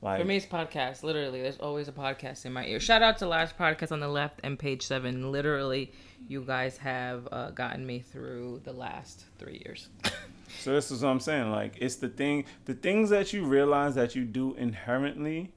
Like 0.00 0.20
For 0.20 0.25
me, 0.26 0.37
it's 0.37 0.47
podcasts. 0.47 1.02
Literally, 1.02 1.42
there's 1.42 1.58
always 1.58 1.88
a 1.88 1.92
podcast 1.92 2.47
in 2.47 2.52
my 2.52 2.64
ear. 2.66 2.78
Shout 2.78 3.02
out 3.02 3.18
to 3.18 3.26
Last 3.26 3.58
Podcast 3.58 3.90
on 3.90 3.99
the 3.99 4.06
left 4.08 4.38
and 4.44 4.56
page 4.56 4.82
seven. 4.82 5.32
Literally, 5.32 5.92
you 6.28 6.42
guys 6.42 6.76
have 6.78 7.26
uh, 7.32 7.50
gotten 7.50 7.85
me 7.85 7.99
through 7.99 8.61
the 8.62 8.73
last 8.73 9.25
three 9.38 9.61
years. 9.64 9.88
So 10.61 10.73
this 10.73 10.90
is 10.90 11.02
what 11.02 11.11
I'm 11.11 11.20
saying. 11.20 11.50
Like 11.50 11.75
it's 11.78 11.97
the 11.97 12.08
thing, 12.08 12.47
the 12.64 12.73
things 12.73 13.11
that 13.11 13.35
you 13.35 13.44
realize 13.44 13.94
that 13.97 14.16
you 14.16 14.25
do 14.25 14.54
inherently 14.54 15.52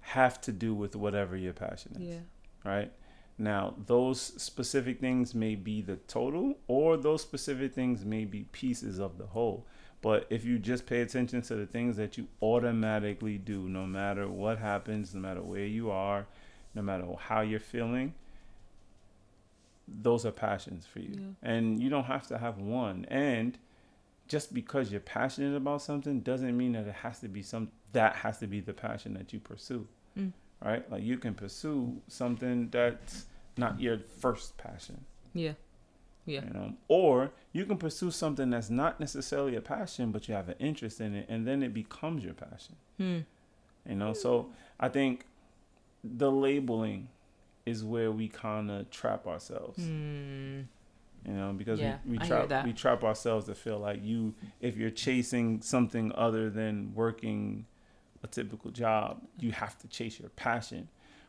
have 0.00 0.38
to 0.42 0.52
do 0.52 0.74
with 0.74 0.94
whatever 0.94 1.34
your 1.34 1.54
passion 1.54 1.92
is. 1.98 2.02
yeah. 2.02 2.18
Right. 2.62 2.92
Now, 3.38 3.74
those 3.86 4.20
specific 4.20 5.00
things 5.00 5.34
may 5.34 5.54
be 5.54 5.80
the 5.80 5.96
total, 5.96 6.58
or 6.68 6.98
those 6.98 7.22
specific 7.22 7.74
things 7.74 8.04
may 8.04 8.26
be 8.26 8.44
pieces 8.52 9.00
of 9.00 9.16
the 9.16 9.26
whole. 9.26 9.66
But 10.04 10.26
if 10.28 10.44
you 10.44 10.58
just 10.58 10.84
pay 10.84 11.00
attention 11.00 11.40
to 11.40 11.54
the 11.54 11.64
things 11.64 11.96
that 11.96 12.18
you 12.18 12.26
automatically 12.42 13.38
do, 13.38 13.70
no 13.70 13.86
matter 13.86 14.28
what 14.28 14.58
happens, 14.58 15.14
no 15.14 15.20
matter 15.22 15.40
where 15.40 15.64
you 15.64 15.90
are, 15.90 16.26
no 16.74 16.82
matter 16.82 17.06
how 17.18 17.40
you're 17.40 17.58
feeling, 17.58 18.12
those 19.88 20.26
are 20.26 20.30
passions 20.30 20.84
for 20.84 20.98
you. 20.98 21.14
Yeah. 21.14 21.50
And 21.50 21.82
you 21.82 21.88
don't 21.88 22.04
have 22.04 22.26
to 22.26 22.36
have 22.36 22.58
one. 22.58 23.06
And 23.08 23.56
just 24.28 24.52
because 24.52 24.90
you're 24.90 25.00
passionate 25.00 25.56
about 25.56 25.80
something 25.80 26.20
doesn't 26.20 26.54
mean 26.54 26.72
that 26.72 26.86
it 26.86 26.96
has 26.96 27.20
to 27.20 27.28
be 27.28 27.40
some 27.40 27.70
that 27.94 28.16
has 28.16 28.36
to 28.40 28.46
be 28.46 28.60
the 28.60 28.74
passion 28.74 29.14
that 29.14 29.32
you 29.32 29.40
pursue. 29.40 29.86
Mm. 30.18 30.32
Right? 30.62 30.90
Like 30.92 31.02
you 31.02 31.16
can 31.16 31.32
pursue 31.32 31.96
something 32.08 32.68
that's 32.70 33.24
not 33.56 33.80
your 33.80 34.00
first 34.18 34.58
passion. 34.58 35.02
Yeah. 35.32 35.52
Yeah. 36.26 36.44
You 36.44 36.52
know, 36.52 36.72
or 36.88 37.32
you 37.52 37.66
can 37.66 37.76
pursue 37.76 38.10
something 38.10 38.50
that's 38.50 38.70
not 38.70 38.98
necessarily 38.98 39.56
a 39.56 39.60
passion, 39.60 40.10
but 40.10 40.28
you 40.28 40.34
have 40.34 40.48
an 40.48 40.56
interest 40.58 41.00
in 41.00 41.14
it, 41.14 41.26
and 41.28 41.46
then 41.46 41.62
it 41.62 41.74
becomes 41.74 42.24
your 42.24 42.34
passion. 42.34 42.76
Hmm. 42.98 43.18
You 43.88 43.96
know, 43.96 44.14
so 44.14 44.50
I 44.80 44.88
think 44.88 45.26
the 46.02 46.30
labeling 46.30 47.08
is 47.66 47.84
where 47.84 48.10
we 48.10 48.28
kind 48.28 48.70
of 48.70 48.90
trap 48.90 49.26
ourselves. 49.26 49.78
Hmm. 49.84 50.62
You 51.26 51.32
know, 51.32 51.52
because 51.52 51.80
Yeah, 51.80 51.98
we, 52.04 52.18
we 52.18 52.26
trap 52.26 52.66
we 52.66 52.72
trap 52.72 53.02
ourselves 53.02 53.46
to 53.46 53.54
feel 53.54 53.78
like 53.78 54.02
you, 54.02 54.34
if 54.60 54.76
you're 54.76 54.90
chasing 54.90 55.62
something 55.62 56.12
other 56.14 56.50
than 56.50 56.92
working 56.94 57.66
a 58.22 58.26
typical 58.26 58.70
job, 58.70 59.22
you 59.38 59.52
have 59.52 59.78
to 59.78 59.88
chase 59.88 60.18
your 60.18 60.30
passion. 60.30 60.88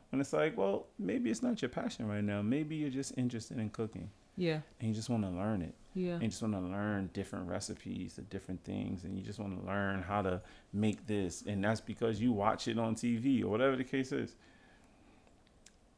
When 0.10 0.22
it's 0.22 0.34
like, 0.34 0.58
well, 0.58 0.88
maybe 1.00 1.30
it's 1.30 1.42
not 1.42 1.62
your 1.62 1.70
passion 1.70 2.08
right 2.08 2.24
now. 2.24 2.42
Maybe 2.42 2.76
you're 2.76 2.90
just 2.90 3.18
interested 3.18 3.58
in 3.58 3.70
cooking 3.70 4.10
Yeah. 4.38 4.60
and 4.80 4.90
you 4.90 4.94
just 4.96 5.10
want 5.10 5.24
to 5.24 5.30
learn 5.30 5.62
it. 5.62 5.74
Yeah. 5.94 6.14
And 6.14 6.24
you 6.24 6.28
just 6.30 6.42
want 6.42 6.54
to 6.56 6.60
learn 6.60 7.10
different 7.14 7.48
recipes, 7.48 8.16
the 8.16 8.22
different 8.24 8.64
things, 8.66 9.06
and 9.06 9.18
you 9.18 9.24
just 9.24 9.40
want 9.40 9.58
to 9.60 9.66
learn 9.66 10.02
how 10.04 10.22
to 10.24 10.42
make 10.74 11.08
this. 11.08 11.44
And 11.48 11.64
that's 11.64 11.80
because 11.82 12.20
you 12.20 12.34
watch 12.34 12.68
it 12.68 12.78
on 12.78 12.96
TV 12.96 13.42
or 13.44 13.48
whatever 13.48 13.76
the 13.78 13.84
case 13.86 14.12
is. 14.12 14.36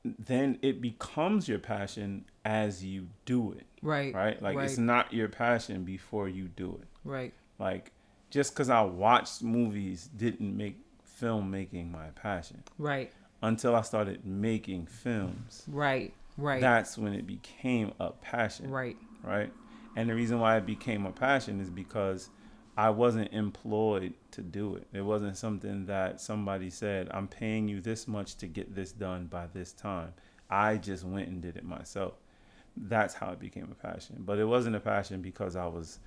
Then 0.04 0.58
it 0.62 0.82
becomes 0.82 1.50
your 1.50 1.60
passion 1.60 2.26
as 2.46 2.84
you 2.86 3.08
do 3.26 3.52
it, 3.54 3.66
Right. 3.82 4.14
right? 4.14 4.42
Like 4.42 4.58
it's 4.58 4.78
not 4.78 5.12
your 5.12 5.28
passion 5.28 5.84
before 5.84 6.30
you 6.30 6.48
do 6.48 6.80
it. 6.82 6.88
Right. 7.04 7.34
Like 7.60 7.92
just 8.30 8.54
because 8.54 8.70
I 8.70 8.82
watched 8.82 9.42
movies 9.44 10.10
didn't 10.16 10.56
make 10.56 10.78
filmmaking 11.20 11.92
my 11.92 12.08
passion 12.16 12.64
Right. 12.78 13.12
until 13.42 13.76
I 13.76 13.82
started 13.82 14.26
making 14.26 14.86
films. 14.86 15.64
Right. 15.68 16.14
Right. 16.38 16.62
That's 16.62 16.98
when 16.98 17.14
it 17.14 17.26
became 17.28 17.94
a 18.00 18.12
passion 18.12 18.70
right. 18.70 18.96
right? 19.24 19.52
And 19.96 20.08
the 20.10 20.14
reason 20.16 20.40
why 20.40 20.58
it 20.58 20.66
became 20.66 21.06
a 21.06 21.12
passion 21.12 21.60
is 21.60 21.70
because 21.70 22.30
I 22.78 22.92
wasn't 22.92 23.34
employed 23.34 24.14
to 24.32 24.42
do 24.42 24.76
it. 24.76 24.88
It 24.94 25.02
wasn't 25.02 25.36
something 25.36 25.88
that 25.88 26.22
somebody 26.22 26.70
said, 26.70 27.10
I'm 27.12 27.28
paying 27.28 27.68
you 27.68 27.82
this 27.82 28.08
much 28.08 28.36
to 28.38 28.48
get 28.48 28.76
this 28.76 28.92
done 28.92 29.26
by 29.26 29.48
this 29.52 29.72
time. 29.74 30.14
I 30.50 30.78
just 30.78 31.04
went 31.04 31.28
and 31.30 31.42
did 31.42 31.58
it 31.58 31.66
myself. 31.66 32.14
That's 32.76 33.16
how 33.16 33.32
it 33.32 33.40
became 33.40 33.70
a 33.72 33.88
passion. 33.88 34.18
But 34.20 34.38
it 34.38 34.46
wasn't 34.46 34.76
a 34.76 34.80
passion 34.80 35.24
because 35.24 35.56
I 35.56 35.66
was 35.66 35.98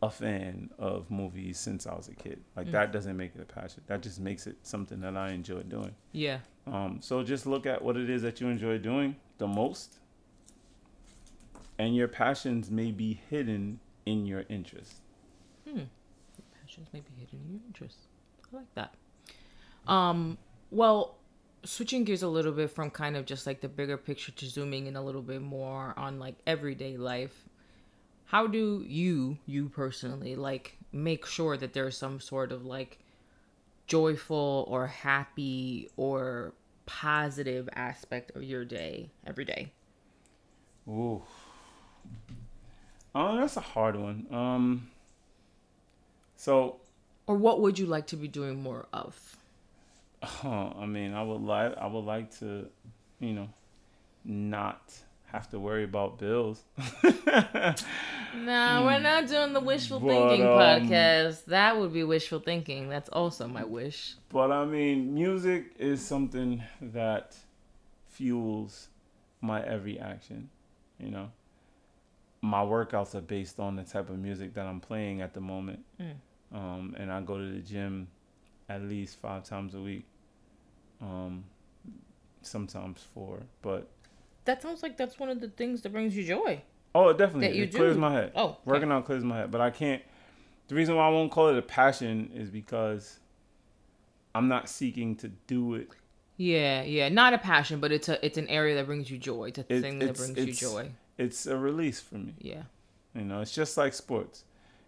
a 0.00 0.08
fan 0.10 0.70
of 0.78 1.10
movies 1.10 1.58
since 1.58 1.84
I 1.86 1.94
was 1.94 2.06
a 2.08 2.14
kid. 2.14 2.40
Like 2.56 2.68
Mm. 2.68 2.72
that 2.72 2.92
doesn't 2.92 3.16
make 3.16 3.34
it 3.34 3.40
a 3.40 3.44
passion. 3.44 3.82
That 3.88 4.00
just 4.02 4.20
makes 4.20 4.46
it 4.46 4.56
something 4.62 5.00
that 5.00 5.16
I 5.16 5.30
enjoy 5.30 5.62
doing. 5.62 5.94
Yeah. 6.12 6.38
Um, 6.68 6.98
so 7.00 7.24
just 7.24 7.46
look 7.46 7.66
at 7.66 7.82
what 7.82 7.96
it 7.96 8.08
is 8.08 8.22
that 8.22 8.40
you 8.40 8.46
enjoy 8.48 8.78
doing 8.78 9.16
the 9.38 9.46
most, 9.46 9.98
and 11.78 11.94
your 11.94 12.08
passions 12.08 12.70
may 12.70 12.90
be 12.90 13.20
hidden 13.30 13.80
in 14.06 14.26
your 14.26 14.44
interest. 14.48 15.00
Hmm. 15.68 15.82
Passions 16.60 16.88
may 16.92 17.00
be 17.00 17.12
hidden 17.18 17.40
in 17.46 17.52
your 17.52 17.62
interests. 17.66 18.06
I 18.52 18.56
like 18.56 18.74
that. 18.74 18.94
Um. 19.86 20.38
Well, 20.70 21.16
switching 21.64 22.04
gears 22.04 22.22
a 22.22 22.28
little 22.28 22.52
bit 22.52 22.70
from 22.70 22.90
kind 22.90 23.16
of 23.16 23.26
just 23.26 23.46
like 23.46 23.60
the 23.60 23.68
bigger 23.68 23.96
picture 23.96 24.32
to 24.32 24.46
zooming 24.46 24.86
in 24.86 24.96
a 24.96 25.02
little 25.02 25.22
bit 25.22 25.42
more 25.42 25.94
on 25.96 26.18
like 26.18 26.34
everyday 26.46 26.96
life. 26.96 27.44
How 28.26 28.46
do 28.46 28.84
you, 28.86 29.38
you 29.46 29.68
personally, 29.68 30.34
like 30.34 30.76
make 30.92 31.26
sure 31.26 31.56
that 31.56 31.72
there's 31.72 31.96
some 31.96 32.20
sort 32.20 32.52
of 32.52 32.64
like 32.64 32.98
joyful 33.86 34.66
or 34.68 34.86
happy 34.86 35.90
or 35.96 36.52
positive 36.86 37.68
aspect 37.74 38.32
of 38.36 38.42
your 38.42 38.64
day 38.64 39.10
every 39.26 39.44
day? 39.44 39.72
Ooh. 40.88 41.22
Oh, 43.14 43.36
that's 43.36 43.56
a 43.56 43.60
hard 43.60 43.96
one. 43.96 44.26
Um. 44.30 44.90
So, 46.36 46.80
Or 47.26 47.36
what 47.36 47.60
would 47.60 47.78
you 47.78 47.86
like 47.86 48.06
to 48.08 48.16
be 48.16 48.28
doing 48.28 48.62
more 48.62 48.86
of? 48.92 49.36
Oh, 50.22 50.72
I 50.78 50.86
mean, 50.86 51.12
I 51.14 51.22
would 51.22 51.40
like, 51.42 51.76
I 51.76 51.86
would 51.86 52.04
like 52.04 52.30
to, 52.38 52.66
you 53.20 53.32
know, 53.34 53.48
not 54.24 54.92
have 55.34 55.50
to 55.50 55.58
worry 55.58 55.84
about 55.84 56.18
bills. 56.18 56.62
No, 58.36 58.82
we're 58.84 58.98
not 58.98 59.28
doing 59.28 59.52
the 59.52 59.60
wishful 59.60 60.00
But, 60.00 60.08
thinking 60.08 60.46
um, 60.46 60.58
podcast. 60.58 61.44
That 61.46 61.78
would 61.78 61.92
be 61.92 62.02
wishful 62.02 62.40
thinking. 62.40 62.88
That's 62.88 63.08
also 63.08 63.46
my 63.46 63.64
wish. 63.64 64.14
But 64.28 64.50
I 64.50 64.64
mean, 64.64 65.14
music 65.14 65.74
is 65.78 66.04
something 66.04 66.62
that 66.80 67.36
fuels 68.08 68.88
my 69.40 69.62
every 69.64 70.00
action. 70.00 70.50
You 70.98 71.10
know, 71.10 71.30
my 72.42 72.62
workouts 72.62 73.14
are 73.14 73.20
based 73.20 73.60
on 73.60 73.76
the 73.76 73.84
type 73.84 74.10
of 74.10 74.18
music 74.18 74.54
that 74.54 74.66
I'm 74.66 74.80
playing 74.80 75.20
at 75.20 75.34
the 75.34 75.40
moment. 75.40 75.84
Mm. 76.00 76.14
Um, 76.52 76.96
and 76.98 77.12
I 77.12 77.20
go 77.20 77.38
to 77.38 77.52
the 77.52 77.60
gym 77.60 78.08
at 78.68 78.82
least 78.82 79.20
five 79.20 79.44
times 79.44 79.74
a 79.74 79.80
week. 79.80 80.06
Um, 81.00 81.44
sometimes 82.42 83.04
four, 83.14 83.40
but 83.62 83.88
That 84.44 84.62
sounds 84.62 84.82
like 84.82 84.96
that's 84.96 85.18
one 85.18 85.28
of 85.30 85.40
the 85.40 85.48
things 85.48 85.82
that 85.82 85.92
brings 85.92 86.16
you 86.16 86.24
joy. 86.24 86.62
oh, 86.94 87.08
it 87.08 87.18
definitely 87.18 87.48
That 87.48 87.56
you 87.56 87.64
it 87.64 87.74
clears 87.74 87.96
my 87.96 88.12
head. 88.12 88.32
Oh, 88.34 88.44
okay. 88.50 88.58
Working 88.64 88.92
out 88.92 89.04
clears 89.06 89.24
my 89.24 89.38
head, 89.38 89.50
but 89.50 89.60
I 89.60 89.70
can't. 89.70 90.02
The 90.68 90.74
reason 90.74 90.96
why 90.96 91.06
I 91.06 91.10
won't 91.10 91.30
call 91.30 91.48
it 91.48 91.58
a 91.58 91.62
passion 91.62 92.30
is 92.34 92.50
because 92.50 93.18
I'm 94.34 94.48
not 94.48 94.68
seeking 94.68 95.14
to 95.16 95.28
do 95.46 95.74
it 95.74 95.90
Yeah, 96.36 96.82
yeah. 96.82 97.08
Not 97.08 97.32
a 97.34 97.38
passion, 97.38 97.80
but 97.80 97.92
it's 97.92 98.08
a 98.08 98.24
it's 98.24 98.38
an 98.38 98.48
area 98.48 98.74
that 98.76 98.86
brings 98.86 99.10
you 99.10 99.18
joy. 99.18 99.48
It's 99.48 99.58
a 99.58 99.66
It- 99.68 99.80
thing 99.82 99.98
that 100.00 100.16
brings 100.16 100.36
you 100.38 100.52
joy. 100.52 100.90
it's 101.18 101.46
a 101.46 101.56
release 101.56 102.00
for 102.00 102.16
me. 102.16 102.34
Yeah. 102.38 102.62
You 103.14 103.22
know, 103.22 103.40
it's 103.40 103.54
just 103.54 103.76
like 103.76 103.92
sports. 103.94 104.44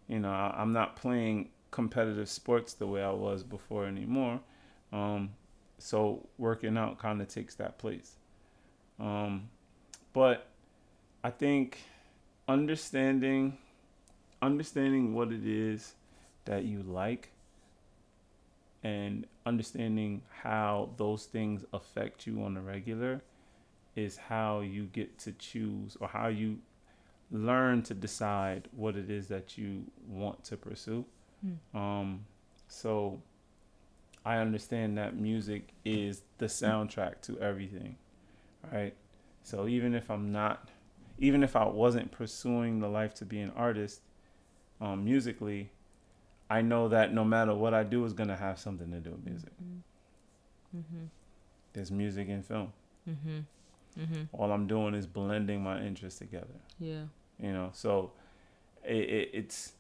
You 0.09 0.19
know, 0.21 0.31
I, 0.31 0.55
I'm 0.57 0.73
not 0.73 0.97
playing 0.97 1.51
competitive 1.71 2.29
sports 2.29 2.75
the 2.75 2.87
way 2.87 3.03
I 3.03 3.11
was 3.13 3.43
before 3.43 3.87
anymore. 3.87 4.41
Um, 4.93 5.31
so 5.79 6.27
working 6.39 6.77
out 6.77 6.99
kind 6.99 7.21
of 7.21 7.29
takes 7.29 7.55
that 7.57 7.79
place. 7.79 8.17
Um, 8.99 9.49
but 10.13 10.47
I 11.23 11.31
think 11.31 11.79
understanding 12.49 13.59
understanding 14.43 15.15
what 15.15 15.33
it 15.33 15.47
is 15.47 15.95
that 16.45 16.65
you 16.65 16.83
like 16.83 17.31
and 18.85 19.27
understanding 19.45 20.23
how 20.43 20.91
those 20.97 21.25
things 21.25 21.65
affect 21.73 22.27
you 22.27 22.43
on 22.43 22.57
a 22.57 22.61
regular 22.61 23.21
is 23.97 24.17
how 24.17 24.61
you 24.61 24.85
get 24.85 25.19
to 25.19 25.33
choose 25.33 25.97
or 26.01 26.09
how 26.09 26.29
you 26.29 26.59
learn 27.31 27.83
to 27.83 27.95
decide 27.95 28.69
what 28.77 28.95
it 28.95 29.11
is 29.11 29.27
that 29.29 29.59
you 29.59 29.85
want 30.07 30.45
to 30.45 30.57
pursue. 30.57 31.05
Hmm. 31.73 31.79
Um, 31.79 32.27
so 32.69 33.21
I 34.25 34.37
understand 34.37 34.99
that 34.99 35.17
music 35.17 35.73
is 35.85 36.23
the 36.39 36.47
soundtrack 36.47 37.23
to 37.23 37.39
everything, 37.41 37.97
right? 38.73 38.95
So 39.43 39.67
even 39.69 39.95
if 39.95 40.11
I'm 40.11 40.33
not, 40.33 40.69
even 41.19 41.43
if 41.43 41.57
I 41.57 41.65
wasn't 41.67 42.11
pursuing 42.11 42.81
the 42.81 42.89
life 42.89 43.15
to 43.15 43.25
be 43.25 43.41
an 43.41 43.53
artist, 43.57 44.01
um, 44.81 45.05
musically, 45.05 45.71
I 46.51 46.63
know 46.63 46.89
that 46.89 47.13
no 47.13 47.25
matter 47.25 47.55
what 47.55 47.75
I 47.75 47.83
do 47.83 48.05
is 48.05 48.13
gonna 48.13 48.37
have 48.37 48.59
something 48.59 48.91
to 48.91 48.99
do 48.99 49.11
with 49.11 49.25
music. 49.25 49.53
Mm-hmm. 50.77 51.05
There's 51.73 51.91
music 51.91 52.29
in 52.29 52.43
film. 52.43 52.73
Mm-hmm. 53.09 53.39
Mm-hmm. 54.01 54.23
All 54.33 54.53
I'm 54.53 54.67
doing 54.67 54.95
is 54.95 55.07
blending 55.07 55.63
my 55.63 55.81
interests 55.83 56.19
together. 56.19 56.47
Yeah. 56.79 57.03
You 57.41 57.53
know, 57.53 57.71
so 57.73 58.13
it, 58.85 58.97
it, 58.97 59.31
it's 59.33 59.73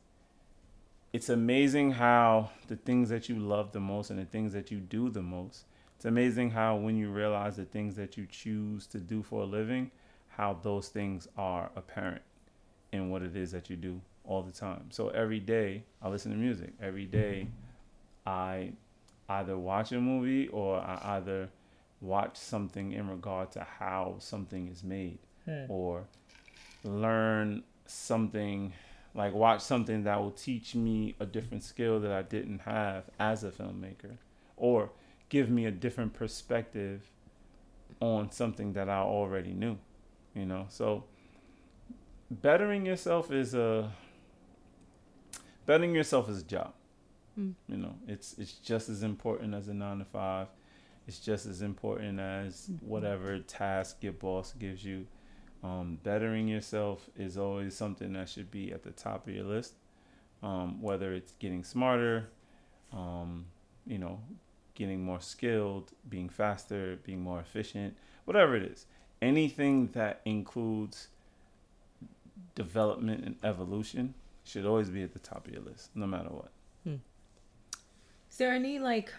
it's 1.13 1.29
amazing 1.29 1.93
how 1.93 2.51
the 2.69 2.77
things 2.77 3.09
that 3.09 3.29
you 3.29 3.39
love 3.39 3.73
the 3.73 3.81
most 3.81 4.11
and 4.11 4.19
the 4.19 4.25
things 4.25 4.53
that 4.53 4.71
you 4.71 4.79
do 4.79 5.09
the 5.09 5.23
most. 5.23 5.65
It's 5.97 6.05
amazing 6.05 6.51
how 6.51 6.77
when 6.77 6.97
you 6.97 7.11
realize 7.11 7.57
the 7.57 7.65
things 7.65 7.97
that 7.97 8.17
you 8.17 8.27
choose 8.31 8.87
to 8.89 8.99
do 9.01 9.23
for 9.23 9.43
a 9.43 9.47
living, 9.47 9.91
how 10.29 10.59
those 10.63 10.89
things 10.89 11.27
are 11.37 11.71
apparent 11.75 12.23
in 12.93 13.11
what 13.11 13.23
it 13.23 13.35
is 13.35 13.51
that 13.53 13.71
you 13.71 13.77
do 13.77 14.01
all 14.25 14.43
the 14.43 14.53
time. 14.53 14.87
So 14.91 15.09
every 15.09 15.41
day 15.41 15.85
I 16.03 16.09
listen 16.09 16.33
to 16.33 16.37
music. 16.37 16.73
Every 16.83 17.07
day 17.07 17.49
I 18.27 18.73
either 19.29 19.57
watch 19.57 19.93
a 19.93 20.01
movie 20.01 20.49
or 20.49 20.79
I 20.79 21.17
either 21.17 21.49
watch 22.01 22.37
something 22.37 22.93
in 22.93 23.09
regard 23.09 23.51
to 23.53 23.61
how 23.79 24.17
something 24.19 24.69
is 24.69 24.85
made 24.85 25.19
Hmm. 25.47 25.65
or 25.69 26.05
learn 26.85 27.63
something 27.87 28.73
like 29.15 29.33
watch 29.33 29.61
something 29.63 30.03
that 30.05 30.21
will 30.21 30.33
teach 30.33 30.75
me 30.75 31.15
a 31.21 31.25
different 31.27 31.63
skill 31.63 32.01
that 32.01 32.13
I 32.13 32.23
didn't 32.23 32.59
have 32.61 33.05
as 33.19 33.45
a 33.45 33.51
filmmaker 33.51 34.19
or 34.57 34.91
give 35.29 35.51
me 35.51 35.67
a 35.67 35.71
different 35.71 36.13
perspective 36.15 37.11
on 38.01 38.31
something 38.31 38.73
that 38.75 38.89
I 38.89 38.99
already 38.99 39.53
knew 39.53 39.79
you 40.37 40.45
know? 40.45 40.67
So 40.69 41.05
bettering 42.31 42.85
yourself 42.87 43.33
is 43.33 43.55
a 43.55 43.93
bettering 45.65 45.95
yourself 45.95 46.29
is 46.29 46.43
a 46.43 46.45
job 46.45 46.73
Mm. 47.39 47.53
you 47.69 47.77
know? 47.77 47.95
It's 48.09 48.35
it's 48.39 48.55
just 48.55 48.89
as 48.89 49.03
important 49.03 49.55
as 49.55 49.69
a 49.69 49.75
9 49.75 49.99
to 49.99 50.05
5 50.07 50.49
it's 51.07 51.19
just 51.19 51.47
as 51.47 51.61
important 51.63 52.19
as 52.19 52.71
whatever 52.81 53.39
task 53.39 53.99
your 54.01 54.15
boss 54.15 54.53
gives 54.59 54.85
you. 54.85 55.07
Um, 55.63 55.99
bettering 56.03 56.49
yourself 56.49 57.09
is 57.17 57.39
always 57.39 57.77
something 57.77 58.13
that 58.15 58.29
should 58.29 58.51
be 58.51 58.73
at 58.73 58.83
the 58.83 58.91
top 58.91 59.29
of 59.29 59.35
your 59.35 59.45
list. 59.45 59.75
Um, 60.43 60.83
whether 60.83 61.15
it's 61.15 61.33
getting 61.39 61.63
smarter, 61.63 62.29
um, 62.93 63.47
you 63.87 63.99
know, 63.99 64.21
getting 64.77 65.03
more 65.03 65.21
skilled, 65.21 65.93
being 66.09 66.29
faster, 66.29 66.99
being 67.05 67.21
more 67.21 67.41
efficient, 67.41 67.97
whatever 68.25 68.55
it 68.55 68.63
is. 68.63 68.87
Anything 69.21 69.89
that 69.89 70.21
includes 70.25 71.09
development 72.55 73.25
and 73.25 73.37
evolution 73.43 74.15
should 74.45 74.65
always 74.65 74.91
be 74.91 75.03
at 75.03 75.13
the 75.13 75.19
top 75.19 75.47
of 75.47 75.53
your 75.53 75.63
list, 75.63 75.91
no 75.97 76.07
matter 76.07 76.29
what. 76.29 76.51
Hmm. 76.85 76.97
Is 78.31 78.37
there 78.37 78.53
any 78.53 78.79
like 78.79 79.13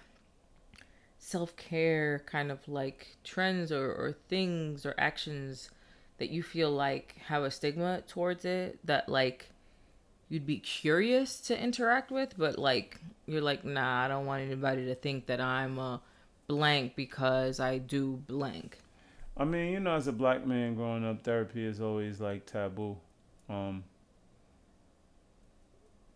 self 1.19 1.55
care 1.57 2.23
kind 2.25 2.51
of 2.51 2.65
like 2.67 3.17
trends 3.23 3.71
or, 3.71 3.87
or 3.87 4.15
things 4.29 4.85
or 4.85 4.95
actions 4.97 5.71
that 6.19 6.29
you 6.29 6.41
feel 6.41 6.71
like 6.71 7.15
have 7.25 7.43
a 7.43 7.51
stigma 7.51 8.01
towards 8.07 8.45
it 8.45 8.79
that 8.85 9.09
like 9.09 9.49
you'd 10.29 10.45
be 10.45 10.59
curious 10.59 11.39
to 11.41 11.61
interact 11.61 12.11
with, 12.11 12.37
but 12.37 12.57
like 12.57 12.99
you're 13.25 13.41
like, 13.41 13.63
nah, 13.63 14.03
I 14.05 14.07
don't 14.07 14.25
want 14.25 14.43
anybody 14.43 14.85
to 14.85 14.95
think 14.95 15.27
that 15.27 15.39
I'm 15.41 15.79
a 15.79 16.01
blank 16.47 16.95
because 16.95 17.59
I 17.59 17.77
do 17.77 18.23
blank. 18.27 18.79
I 19.35 19.45
mean, 19.45 19.71
you 19.71 19.79
know, 19.79 19.95
as 19.95 20.07
a 20.07 20.11
black 20.11 20.45
man 20.45 20.75
growing 20.75 21.05
up, 21.05 21.23
therapy 21.23 21.63
is 21.63 21.79
always 21.79 22.19
like 22.19 22.45
taboo. 22.45 22.97
Um, 23.49 23.83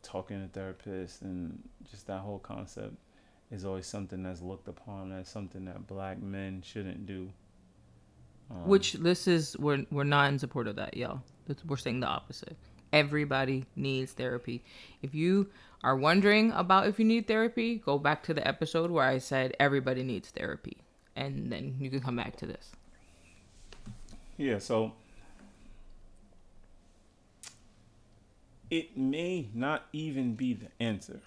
talking 0.03 0.49
to 0.49 0.59
therapists 0.59 1.21
and 1.21 1.61
just 1.89 2.07
that 2.07 2.19
whole 2.19 2.39
concept 2.39 2.95
is 3.51 3.65
always 3.65 3.85
something 3.85 4.23
that's 4.23 4.41
looked 4.41 4.67
upon 4.67 5.11
as 5.11 5.27
something 5.29 5.65
that 5.65 5.87
black 5.87 6.21
men 6.21 6.61
shouldn't 6.65 7.05
do. 7.05 7.29
Um, 8.49 8.67
Which 8.67 8.93
this 8.93 9.27
is 9.27 9.57
we're 9.57 9.85
we're 9.91 10.03
not 10.03 10.29
in 10.29 10.39
support 10.39 10.67
of 10.67 10.75
that, 10.77 10.97
y'all. 10.97 11.21
We're 11.65 11.77
saying 11.77 11.99
the 11.99 12.07
opposite. 12.07 12.57
Everybody 12.93 13.65
needs 13.75 14.11
therapy. 14.11 14.63
If 15.01 15.15
you 15.15 15.47
are 15.83 15.95
wondering 15.95 16.51
about 16.51 16.87
if 16.87 16.99
you 16.99 17.05
need 17.05 17.27
therapy, 17.27 17.77
go 17.77 17.97
back 17.97 18.23
to 18.23 18.33
the 18.33 18.47
episode 18.47 18.91
where 18.91 19.05
I 19.05 19.17
said 19.17 19.55
everybody 19.59 20.03
needs 20.03 20.29
therapy, 20.29 20.77
and 21.15 21.51
then 21.51 21.77
you 21.79 21.89
can 21.89 22.01
come 22.01 22.15
back 22.15 22.35
to 22.37 22.45
this. 22.45 22.71
Yeah, 24.37 24.59
so 24.59 24.93
it 28.69 28.97
may 28.97 29.49
not 29.53 29.85
even 29.93 30.35
be 30.35 30.53
the 30.53 30.67
answer, 30.79 31.19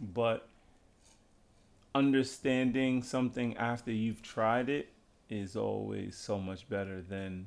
but 0.00 0.48
understanding 1.94 3.02
something 3.02 3.56
after 3.56 3.90
you've 3.90 4.22
tried 4.22 4.68
it 4.68 4.88
is 5.28 5.56
always 5.56 6.16
so 6.16 6.38
much 6.38 6.68
better 6.68 7.02
than 7.02 7.46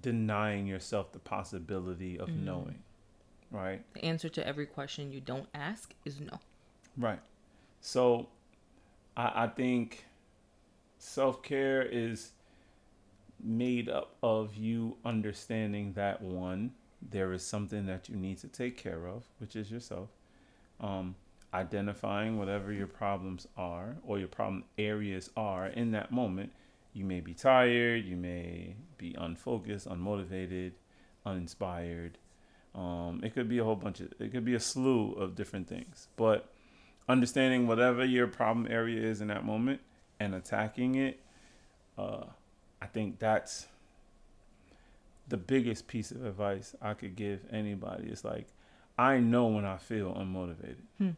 denying 0.00 0.66
yourself 0.66 1.12
the 1.12 1.18
possibility 1.18 2.18
of 2.18 2.28
knowing, 2.28 2.78
right? 3.50 3.82
The 3.94 4.04
answer 4.04 4.28
to 4.30 4.46
every 4.46 4.66
question 4.66 5.12
you 5.12 5.20
don't 5.20 5.48
ask 5.54 5.94
is 6.04 6.20
no. 6.20 6.38
Right. 6.96 7.20
So 7.80 8.28
I, 9.16 9.44
I 9.44 9.46
think 9.48 10.06
self 10.98 11.42
care 11.42 11.82
is 11.82 12.32
made 13.42 13.88
up 13.88 14.14
of 14.22 14.54
you 14.56 14.96
understanding 15.04 15.92
that 15.94 16.22
one, 16.22 16.72
there 17.10 17.32
is 17.32 17.42
something 17.44 17.86
that 17.86 18.08
you 18.08 18.16
need 18.16 18.38
to 18.38 18.48
take 18.48 18.76
care 18.76 19.06
of, 19.08 19.24
which 19.38 19.56
is 19.56 19.70
yourself. 19.70 20.08
Um, 20.80 21.16
identifying 21.54 22.38
whatever 22.38 22.72
your 22.72 22.86
problems 22.86 23.46
are 23.56 23.96
or 24.06 24.18
your 24.18 24.28
problem 24.28 24.64
areas 24.78 25.30
are 25.36 25.66
in 25.66 25.90
that 25.90 26.10
moment. 26.10 26.52
You 26.92 27.04
may 27.04 27.20
be 27.20 27.34
tired, 27.34 28.04
you 28.04 28.16
may 28.16 28.76
be 28.98 29.14
unfocused, 29.18 29.88
unmotivated, 29.88 30.72
uninspired. 31.24 32.18
Um, 32.74 33.20
it 33.22 33.34
could 33.34 33.48
be 33.48 33.58
a 33.58 33.64
whole 33.64 33.76
bunch 33.76 34.00
of, 34.00 34.12
it 34.18 34.32
could 34.32 34.44
be 34.44 34.54
a 34.54 34.60
slew 34.60 35.12
of 35.12 35.34
different 35.34 35.68
things. 35.68 36.08
But 36.16 36.50
understanding 37.08 37.66
whatever 37.66 38.04
your 38.04 38.26
problem 38.26 38.66
area 38.70 39.00
is 39.02 39.20
in 39.20 39.28
that 39.28 39.44
moment 39.44 39.80
and 40.20 40.34
attacking 40.34 40.94
it, 40.96 41.20
uh, 41.98 42.24
I 42.80 42.86
think 42.86 43.18
that's 43.18 43.66
the 45.28 45.36
biggest 45.36 45.86
piece 45.86 46.10
of 46.10 46.24
advice 46.24 46.74
I 46.82 46.94
could 46.94 47.16
give 47.16 47.40
anybody. 47.50 48.08
It's 48.08 48.24
like, 48.24 48.48
I 48.98 49.18
know 49.18 49.46
when 49.46 49.64
I 49.64 49.78
feel 49.78 50.12
unmotivated, 50.14 50.76
Hmm. 50.98 51.10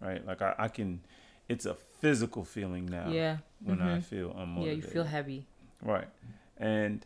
right? 0.00 0.24
Like 0.26 0.42
I, 0.42 0.54
I 0.58 0.68
can, 0.68 1.00
it's 1.48 1.66
a 1.66 1.74
physical 1.74 2.44
feeling 2.44 2.86
now 2.86 3.08
Yeah. 3.10 3.38
when 3.60 3.80
I 3.80 3.98
Mhm. 3.98 4.02
feel 4.04 4.34
unmotivated. 4.34 4.64
Yeah, 4.66 4.72
you 4.72 4.82
feel 4.82 5.04
heavy. 5.04 5.46
Right. 5.82 6.08
And 6.56 7.04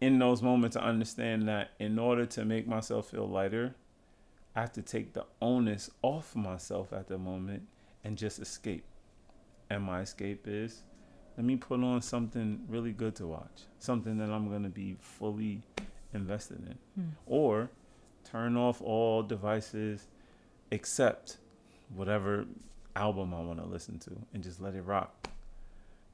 in 0.00 0.18
those 0.18 0.42
moments, 0.42 0.76
I 0.76 0.82
understand 0.82 1.48
that 1.48 1.70
in 1.78 1.98
order 1.98 2.26
to 2.26 2.44
make 2.44 2.66
myself 2.66 3.10
feel 3.10 3.28
lighter, 3.28 3.74
I 4.54 4.60
have 4.60 4.72
to 4.72 4.82
take 4.82 5.12
the 5.14 5.26
onus 5.40 5.90
off 6.02 6.34
myself 6.36 6.92
at 6.92 7.08
the 7.08 7.18
moment 7.18 7.68
and 8.04 8.18
just 8.18 8.38
escape. 8.38 8.84
And 9.70 9.82
my 9.84 10.00
escape 10.00 10.46
is 10.46 10.82
let 11.36 11.46
me 11.46 11.56
put 11.56 11.80
on 11.82 12.02
something 12.02 12.66
really 12.68 12.92
good 12.92 13.14
to 13.16 13.26
watch, 13.26 13.62
something 13.78 14.18
that 14.18 14.28
I'm 14.30 14.48
going 14.48 14.64
to 14.64 14.68
be 14.68 14.96
fully 15.00 15.62
invested 16.12 16.58
in. 16.66 16.78
Hmm. 17.02 17.10
Or 17.26 17.70
turn 18.24 18.56
off 18.56 18.82
all 18.82 19.22
devices 19.22 20.08
except 20.70 21.38
whatever 21.94 22.46
album 22.96 23.34
I 23.34 23.40
want 23.40 23.60
to 23.60 23.66
listen 23.66 23.98
to 24.00 24.10
and 24.34 24.42
just 24.42 24.60
let 24.60 24.74
it 24.74 24.82
rock. 24.82 25.28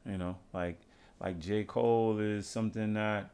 You 0.07 0.19
know, 0.19 0.37
like 0.53 0.79
like 1.21 1.39
J. 1.39 1.65
Cole 1.65 2.19
is 2.19 2.47
something 2.47 2.95
that 2.95 3.31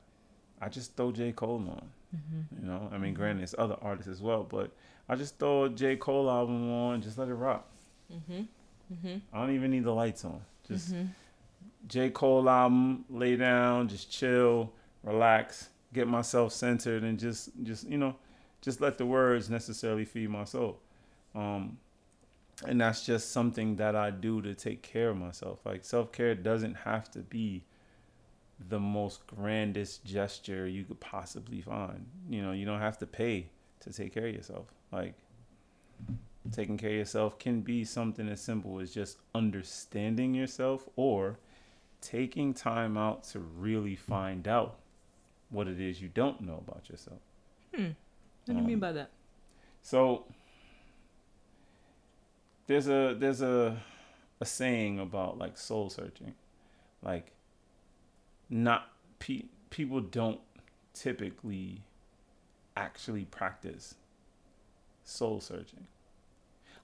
I 0.60 0.68
just 0.68 0.96
throw 0.96 1.12
J. 1.12 1.32
Cole 1.32 1.56
on. 1.56 1.90
Mm-hmm. 2.14 2.60
You 2.62 2.68
know, 2.68 2.88
I 2.92 2.98
mean, 2.98 3.14
granted, 3.14 3.42
it's 3.42 3.54
other 3.58 3.76
artists 3.82 4.10
as 4.10 4.22
well, 4.22 4.44
but 4.44 4.70
I 5.08 5.16
just 5.16 5.38
throw 5.38 5.64
a 5.64 5.68
J. 5.68 5.96
Cole 5.96 6.30
album 6.30 6.70
on, 6.70 7.02
just 7.02 7.18
let 7.18 7.28
it 7.28 7.34
rock. 7.34 7.68
Mm-hmm. 8.12 8.42
Mm-hmm. 8.92 9.16
I 9.32 9.40
don't 9.40 9.54
even 9.54 9.70
need 9.70 9.84
the 9.84 9.92
lights 9.92 10.24
on. 10.24 10.40
Just 10.66 10.92
mm-hmm. 10.92 11.06
J. 11.88 12.10
Cole 12.10 12.48
album, 12.48 13.04
lay 13.10 13.36
down, 13.36 13.88
just 13.88 14.10
chill, 14.10 14.72
relax, 15.02 15.68
get 15.92 16.08
myself 16.08 16.52
centered, 16.52 17.02
and 17.02 17.18
just, 17.18 17.50
just 17.62 17.88
you 17.88 17.98
know, 17.98 18.16
just 18.62 18.80
let 18.80 18.96
the 18.96 19.04
words 19.04 19.50
necessarily 19.50 20.04
feed 20.04 20.30
my 20.30 20.44
soul. 20.44 20.78
Um, 21.34 21.78
and 22.66 22.80
that's 22.80 23.04
just 23.04 23.32
something 23.32 23.76
that 23.76 23.94
I 23.96 24.10
do 24.10 24.42
to 24.42 24.54
take 24.54 24.82
care 24.82 25.10
of 25.10 25.16
myself. 25.16 25.60
Like 25.64 25.84
self 25.84 26.12
care 26.12 26.34
doesn't 26.34 26.74
have 26.74 27.10
to 27.12 27.20
be 27.20 27.64
the 28.68 28.80
most 28.80 29.26
grandest 29.26 30.04
gesture 30.04 30.66
you 30.66 30.84
could 30.84 31.00
possibly 31.00 31.60
find. 31.60 32.06
You 32.28 32.42
know, 32.42 32.52
you 32.52 32.64
don't 32.64 32.80
have 32.80 32.98
to 32.98 33.06
pay 33.06 33.46
to 33.80 33.92
take 33.92 34.14
care 34.14 34.26
of 34.26 34.34
yourself. 34.34 34.66
Like 34.92 35.14
taking 36.52 36.76
care 36.76 36.90
of 36.90 36.96
yourself 36.96 37.38
can 37.38 37.60
be 37.62 37.84
something 37.84 38.28
as 38.28 38.40
simple 38.40 38.78
as 38.80 38.92
just 38.92 39.18
understanding 39.34 40.34
yourself 40.34 40.88
or 40.96 41.38
taking 42.00 42.52
time 42.52 42.96
out 42.98 43.24
to 43.24 43.38
really 43.38 43.96
find 43.96 44.46
out 44.46 44.76
what 45.50 45.66
it 45.68 45.80
is 45.80 46.02
you 46.02 46.08
don't 46.08 46.40
know 46.40 46.62
about 46.66 46.88
yourself. 46.90 47.20
Hmm. 47.74 47.82
What 48.44 48.54
do 48.54 48.54
you 48.54 48.62
mean 48.62 48.74
Um, 48.74 48.80
by 48.80 48.92
that? 48.92 49.10
So 49.82 50.24
there's 52.66 52.88
a 52.88 53.16
there's 53.18 53.42
a 53.42 53.76
a 54.40 54.46
saying 54.46 54.98
about 54.98 55.38
like 55.38 55.56
soul 55.56 55.90
searching, 55.90 56.34
like 57.02 57.32
not 58.48 58.88
pe- 59.18 59.46
people 59.70 60.00
don't 60.00 60.40
typically 60.92 61.82
actually 62.76 63.24
practice 63.24 63.94
soul 65.04 65.40
searching. 65.40 65.86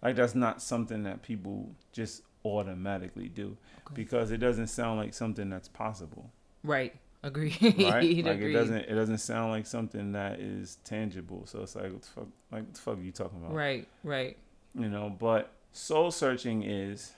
Like 0.03 0.17
that's 0.17 0.35
not 0.35 0.63
something 0.63 1.03
that 1.05 1.23
people 1.23 1.71
just 1.93 2.23
automatically 2.45 3.29
do 3.29 3.57
okay. 3.87 3.95
because 3.95 4.31
it 4.31 4.39
doesn't 4.39 4.69
sound 4.69 4.99
like 4.99 5.13
something 5.13 5.51
that's 5.51 5.69
possible. 5.69 6.31
Right. 6.65 6.95
Agree. 7.23 7.55
right? 7.61 8.25
Like 8.25 8.41
it 8.41 8.53
doesn't 8.53 8.77
it 8.77 8.95
doesn't 8.95 9.19
sound 9.19 9.51
like 9.51 9.67
something 9.67 10.13
that 10.13 10.41
is 10.41 10.79
tangible. 10.85 11.45
So 11.47 11.63
it's 11.63 11.77
like 11.77 11.93
what 11.93 12.03
the 12.03 12.09
fuck 12.09 12.27
like 12.51 12.63
what 12.63 12.75
the 12.75 12.81
fuck 12.81 12.99
are 12.99 13.03
you 13.03 13.13
talking 13.13 13.39
about? 13.39 13.55
Right, 13.55 13.87
right. 14.03 14.37
You 14.75 14.89
know, 14.89 15.11
but 15.11 15.51
soul 15.73 16.11
searching 16.11 16.63
is 16.63 17.13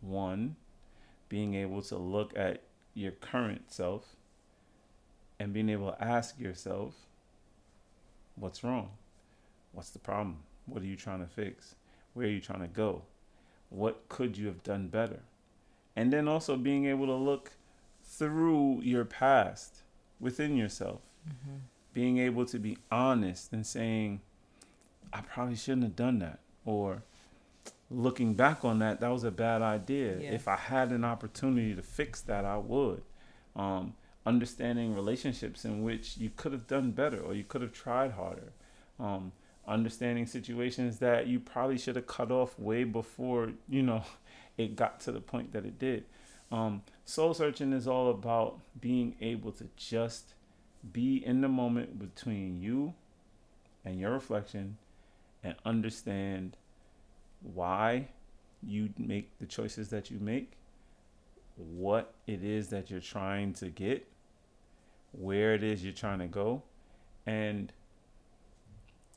one, 0.00 0.56
being 1.28 1.54
able 1.54 1.82
to 1.82 1.96
look 1.96 2.32
at 2.36 2.62
your 2.94 3.12
current 3.12 3.72
self 3.72 4.16
and 5.38 5.52
being 5.52 5.68
able 5.68 5.92
to 5.92 6.04
ask 6.04 6.38
yourself, 6.38 6.94
what's 8.36 8.62
wrong? 8.62 8.90
What's 9.72 9.90
the 9.90 9.98
problem? 9.98 10.38
What 10.66 10.82
are 10.82 10.86
you 10.86 10.96
trying 10.96 11.20
to 11.20 11.26
fix? 11.26 11.74
Where 12.12 12.26
are 12.26 12.30
you 12.30 12.40
trying 12.40 12.60
to 12.60 12.68
go? 12.68 13.02
What 13.70 14.08
could 14.08 14.38
you 14.38 14.46
have 14.46 14.62
done 14.62 14.88
better? 14.88 15.20
And 15.96 16.12
then 16.12 16.28
also 16.28 16.56
being 16.56 16.86
able 16.86 17.06
to 17.06 17.14
look 17.14 17.52
through 18.04 18.80
your 18.82 19.04
past 19.04 19.82
within 20.20 20.56
yourself. 20.56 21.00
Mm-hmm. 21.28 21.56
Being 21.92 22.18
able 22.18 22.44
to 22.46 22.58
be 22.58 22.78
honest 22.90 23.52
and 23.52 23.66
saying, 23.66 24.20
I 25.12 25.20
probably 25.20 25.56
shouldn't 25.56 25.84
have 25.84 25.96
done 25.96 26.18
that. 26.20 26.40
Or 26.64 27.02
looking 27.94 28.34
back 28.34 28.64
on 28.64 28.78
that, 28.80 29.00
that 29.00 29.10
was 29.10 29.24
a 29.24 29.30
bad 29.30 29.62
idea. 29.62 30.18
Yeah. 30.18 30.32
If 30.32 30.48
I 30.48 30.56
had 30.56 30.90
an 30.90 31.04
opportunity 31.04 31.74
to 31.74 31.82
fix 31.82 32.20
that, 32.22 32.44
I 32.44 32.58
would. 32.58 33.02
Um, 33.56 33.94
understanding 34.26 34.94
relationships 34.94 35.64
in 35.64 35.82
which 35.82 36.16
you 36.16 36.30
could 36.34 36.52
have 36.52 36.66
done 36.66 36.90
better 36.90 37.20
or 37.20 37.34
you 37.34 37.44
could 37.44 37.62
have 37.62 37.72
tried 37.72 38.12
harder. 38.12 38.52
Um, 38.98 39.32
understanding 39.66 40.26
situations 40.26 40.98
that 40.98 41.26
you 41.26 41.40
probably 41.40 41.78
should 41.78 41.96
have 41.96 42.06
cut 42.06 42.30
off 42.30 42.58
way 42.58 42.84
before 42.84 43.52
you 43.68 43.82
know 43.82 44.02
it 44.56 44.76
got 44.76 45.00
to 45.00 45.12
the 45.12 45.20
point 45.20 45.52
that 45.52 45.64
it 45.64 45.78
did. 45.78 46.04
Um, 46.52 46.82
soul 47.04 47.34
searching 47.34 47.72
is 47.72 47.88
all 47.88 48.10
about 48.10 48.60
being 48.80 49.16
able 49.20 49.52
to 49.52 49.68
just 49.76 50.34
be 50.92 51.24
in 51.24 51.40
the 51.40 51.48
moment 51.48 51.98
between 51.98 52.60
you 52.60 52.94
and 53.84 53.98
your 53.98 54.12
reflection 54.12 54.76
and 55.42 55.54
understand 55.64 56.56
why 57.52 58.08
you 58.62 58.90
make 58.98 59.38
the 59.38 59.46
choices 59.46 59.88
that 59.90 60.10
you 60.10 60.18
make, 60.18 60.52
what 61.56 62.14
it 62.26 62.42
is 62.42 62.68
that 62.68 62.90
you're 62.90 63.00
trying 63.00 63.52
to 63.54 63.68
get, 63.68 64.06
where 65.12 65.54
it 65.54 65.62
is 65.62 65.84
you're 65.84 65.92
trying 65.92 66.18
to 66.18 66.26
go, 66.26 66.62
and 67.26 67.72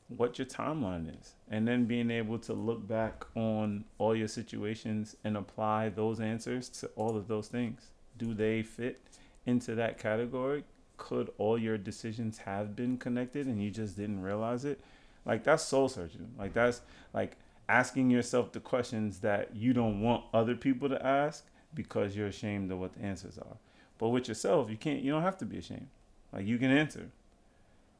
what 0.08 0.38
your 0.38 0.46
timeline 0.46 1.08
is. 1.20 1.34
And 1.50 1.66
then 1.66 1.84
being 1.84 2.10
able 2.10 2.38
to 2.40 2.52
look 2.52 2.86
back 2.86 3.24
on 3.34 3.84
all 3.98 4.16
your 4.16 4.28
situations 4.28 5.16
and 5.24 5.36
apply 5.36 5.90
those 5.90 6.20
answers 6.20 6.68
to 6.80 6.86
all 6.96 7.16
of 7.16 7.28
those 7.28 7.48
things. 7.48 7.90
Do 8.16 8.34
they 8.34 8.62
fit 8.62 9.00
into 9.46 9.74
that 9.74 9.98
category? 9.98 10.64
Could 10.96 11.30
all 11.38 11.58
your 11.58 11.78
decisions 11.78 12.38
have 12.38 12.74
been 12.74 12.96
connected 12.96 13.46
and 13.46 13.62
you 13.62 13.70
just 13.70 13.96
didn't 13.96 14.22
realize 14.22 14.64
it? 14.64 14.80
Like 15.24 15.44
that's 15.44 15.62
soul 15.62 15.88
searching. 15.88 16.32
Like 16.38 16.54
that's 16.54 16.80
like 17.12 17.36
asking 17.68 18.10
yourself 18.10 18.52
the 18.52 18.60
questions 18.60 19.20
that 19.20 19.54
you 19.54 19.72
don't 19.72 20.00
want 20.00 20.24
other 20.32 20.54
people 20.54 20.88
to 20.88 21.06
ask 21.06 21.44
because 21.74 22.16
you're 22.16 22.28
ashamed 22.28 22.72
of 22.72 22.78
what 22.78 22.94
the 22.94 23.00
answers 23.00 23.38
are. 23.38 23.56
But 23.98 24.08
with 24.08 24.28
yourself, 24.28 24.70
you 24.70 24.76
can't 24.76 25.02
you 25.02 25.10
don't 25.10 25.22
have 25.22 25.38
to 25.38 25.44
be 25.44 25.58
ashamed. 25.58 25.88
Like 26.32 26.46
you 26.46 26.58
can 26.58 26.70
answer. 26.70 27.10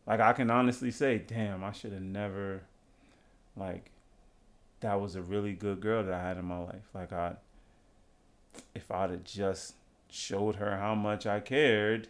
Like 0.06 0.20
I 0.20 0.32
can 0.32 0.50
honestly 0.50 0.90
say, 0.90 1.18
damn, 1.18 1.62
I 1.62 1.72
should 1.72 1.92
have 1.92 2.02
never 2.02 2.62
like 3.56 3.90
that 4.80 5.00
was 5.00 5.16
a 5.16 5.22
really 5.22 5.52
good 5.52 5.80
girl 5.80 6.04
that 6.04 6.14
I 6.14 6.22
had 6.22 6.38
in 6.38 6.44
my 6.44 6.58
life. 6.58 6.88
Like 6.94 7.12
I 7.12 7.36
if 8.74 8.90
I'd 8.90 9.10
have 9.10 9.24
just 9.24 9.74
showed 10.10 10.56
her 10.56 10.78
how 10.78 10.94
much 10.94 11.26
I 11.26 11.40
cared, 11.40 12.08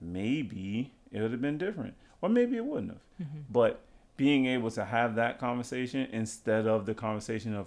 maybe 0.00 0.92
it 1.12 1.20
would 1.20 1.32
have 1.32 1.42
been 1.42 1.58
different. 1.58 1.94
Or 2.22 2.28
maybe 2.28 2.56
it 2.56 2.64
wouldn't 2.64 2.92
have. 2.92 3.26
Mm-hmm. 3.26 3.40
But 3.50 3.80
being 4.16 4.46
able 4.46 4.70
to 4.70 4.84
have 4.84 5.16
that 5.16 5.38
conversation 5.38 6.08
instead 6.12 6.66
of 6.66 6.86
the 6.86 6.94
conversation 6.94 7.54
of, 7.54 7.66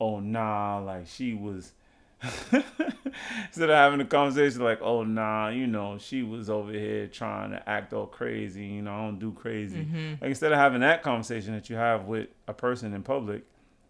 oh 0.00 0.20
nah, 0.20 0.78
like 0.78 1.06
she 1.06 1.34
was 1.34 1.72
instead 2.52 3.70
of 3.70 3.76
having 3.76 4.00
a 4.00 4.04
conversation 4.04 4.62
like, 4.62 4.80
oh 4.82 5.04
nah, 5.04 5.48
you 5.48 5.66
know, 5.66 5.98
she 5.98 6.22
was 6.22 6.50
over 6.50 6.72
here 6.72 7.06
trying 7.06 7.50
to 7.50 7.68
act 7.68 7.92
all 7.92 8.06
crazy, 8.06 8.64
you 8.64 8.82
know, 8.82 8.92
I 8.92 9.04
don't 9.04 9.18
do 9.18 9.32
crazy. 9.32 9.84
Mm-hmm. 9.84 10.14
Like 10.20 10.30
instead 10.30 10.52
of 10.52 10.58
having 10.58 10.80
that 10.80 11.02
conversation 11.02 11.54
that 11.54 11.70
you 11.70 11.76
have 11.76 12.04
with 12.04 12.28
a 12.48 12.54
person 12.54 12.94
in 12.94 13.02
public, 13.02 13.44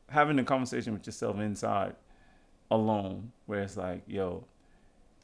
having 0.08 0.38
a 0.38 0.44
conversation 0.44 0.92
with 0.92 1.06
yourself 1.06 1.38
inside 1.38 1.94
alone, 2.70 3.32
where 3.46 3.62
it's 3.62 3.76
like, 3.76 4.02
yo, 4.06 4.44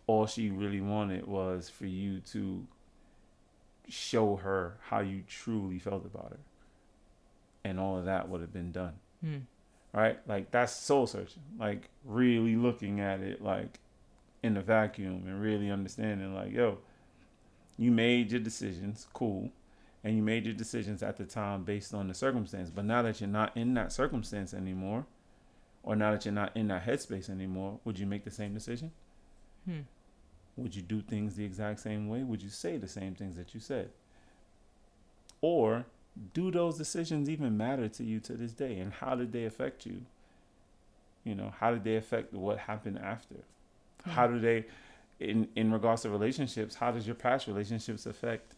all 0.07 0.27
she 0.27 0.51
really 0.51 0.81
wanted 0.81 1.27
was 1.27 1.69
for 1.69 1.87
you 1.87 2.21
to 2.21 2.67
show 3.89 4.37
her 4.37 4.77
how 4.81 5.01
you 5.01 5.23
truly 5.29 5.79
felt 5.79 6.07
about 6.07 6.31
her 6.31 6.39
and 7.65 7.79
all 7.79 7.99
of 7.99 8.05
that 8.07 8.29
would 8.29 8.41
have 8.41 8.53
been 8.53 8.73
done. 8.73 8.95
Hmm. 9.23 9.39
Right? 9.93 10.19
Like 10.27 10.51
that's 10.51 10.73
soul 10.73 11.07
searching. 11.07 11.43
Like 11.59 11.89
really 12.05 12.57
looking 12.57 13.01
at 13.01 13.21
it 13.21 13.43
like 13.43 13.79
in 14.43 14.55
the 14.55 14.61
vacuum 14.61 15.25
and 15.27 15.41
really 15.41 15.71
understanding 15.71 16.35
like, 16.35 16.53
yo, 16.53 16.79
you 17.77 17.91
made 17.91 18.31
your 18.31 18.41
decisions, 18.41 19.07
cool. 19.13 19.51
And 20.05 20.17
you 20.17 20.23
made 20.23 20.45
your 20.45 20.55
decisions 20.55 21.03
at 21.03 21.17
the 21.17 21.25
time 21.25 21.63
based 21.63 21.95
on 21.95 22.09
the 22.09 22.15
circumstance. 22.15 22.71
But 22.71 22.85
now 22.85 23.03
that 23.03 23.21
you're 23.21 23.29
not 23.29 23.57
in 23.57 23.75
that 23.75 23.93
circumstance 23.93 24.53
anymore, 24.53 25.07
or 25.85 25.95
now 25.95 26.11
that 26.13 26.25
you're 26.25 26.35
not 26.35 26.57
in 26.57 26.69
that 26.69 26.85
headspace 26.85 27.31
anymore, 27.31 27.79
would 27.85 27.99
you 27.99 28.07
make 28.07 28.25
the 28.25 28.31
same 28.31 28.53
decision? 28.53 28.91
Hmm. 29.65 29.81
Would 30.57 30.75
you 30.75 30.83
do 30.83 31.01
things 31.01 31.37
the 31.37 31.45
exact 31.45 31.81
same 31.81 32.09
way? 32.09 32.23
Would 32.25 32.43
you 32.43 32.51
say 32.51 32.77
the 32.77 32.89
same 32.89 33.15
things 33.15 33.37
that 33.37 33.55
you 33.55 33.61
said? 33.61 33.91
Or 35.41 35.87
do 36.35 36.51
those 36.51 36.77
decisions 36.77 37.29
even 37.31 37.57
matter 37.57 37.89
to 37.89 38.05
you 38.05 38.21
to 38.21 38.35
this 38.35 38.53
day? 38.53 38.79
And 38.79 38.93
how 38.93 39.15
did 39.15 39.33
they 39.33 39.45
affect 39.45 39.87
you? 39.87 40.03
You 41.25 41.35
know 41.35 41.53
how 41.61 41.71
did 41.71 41.85
they 41.85 41.97
affect 41.97 42.33
what 42.33 42.59
happened 42.59 42.99
after? 42.99 43.35
Mm-hmm. 43.35 44.11
how 44.11 44.27
do 44.27 44.41
they 44.41 44.65
in 45.21 45.47
in 45.55 45.73
regards 45.73 46.03
to 46.03 46.11
relationships 46.11 46.75
how 46.75 46.91
does 46.91 47.07
your 47.07 47.15
past 47.15 47.47
relationships 47.47 48.05
affect 48.07 48.55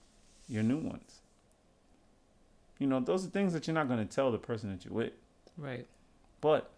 your 0.48 0.62
new 0.62 0.78
ones? 0.78 1.20
You 2.78 2.86
know 2.86 3.00
those 3.00 3.26
are 3.26 3.28
things 3.28 3.52
that 3.52 3.66
you're 3.66 3.74
not 3.74 3.88
going 3.88 4.06
to 4.06 4.14
tell 4.14 4.32
the 4.32 4.38
person 4.38 4.70
that 4.70 4.84
you're 4.84 4.94
with. 4.94 5.12
Right. 5.56 5.86
But 6.40 6.70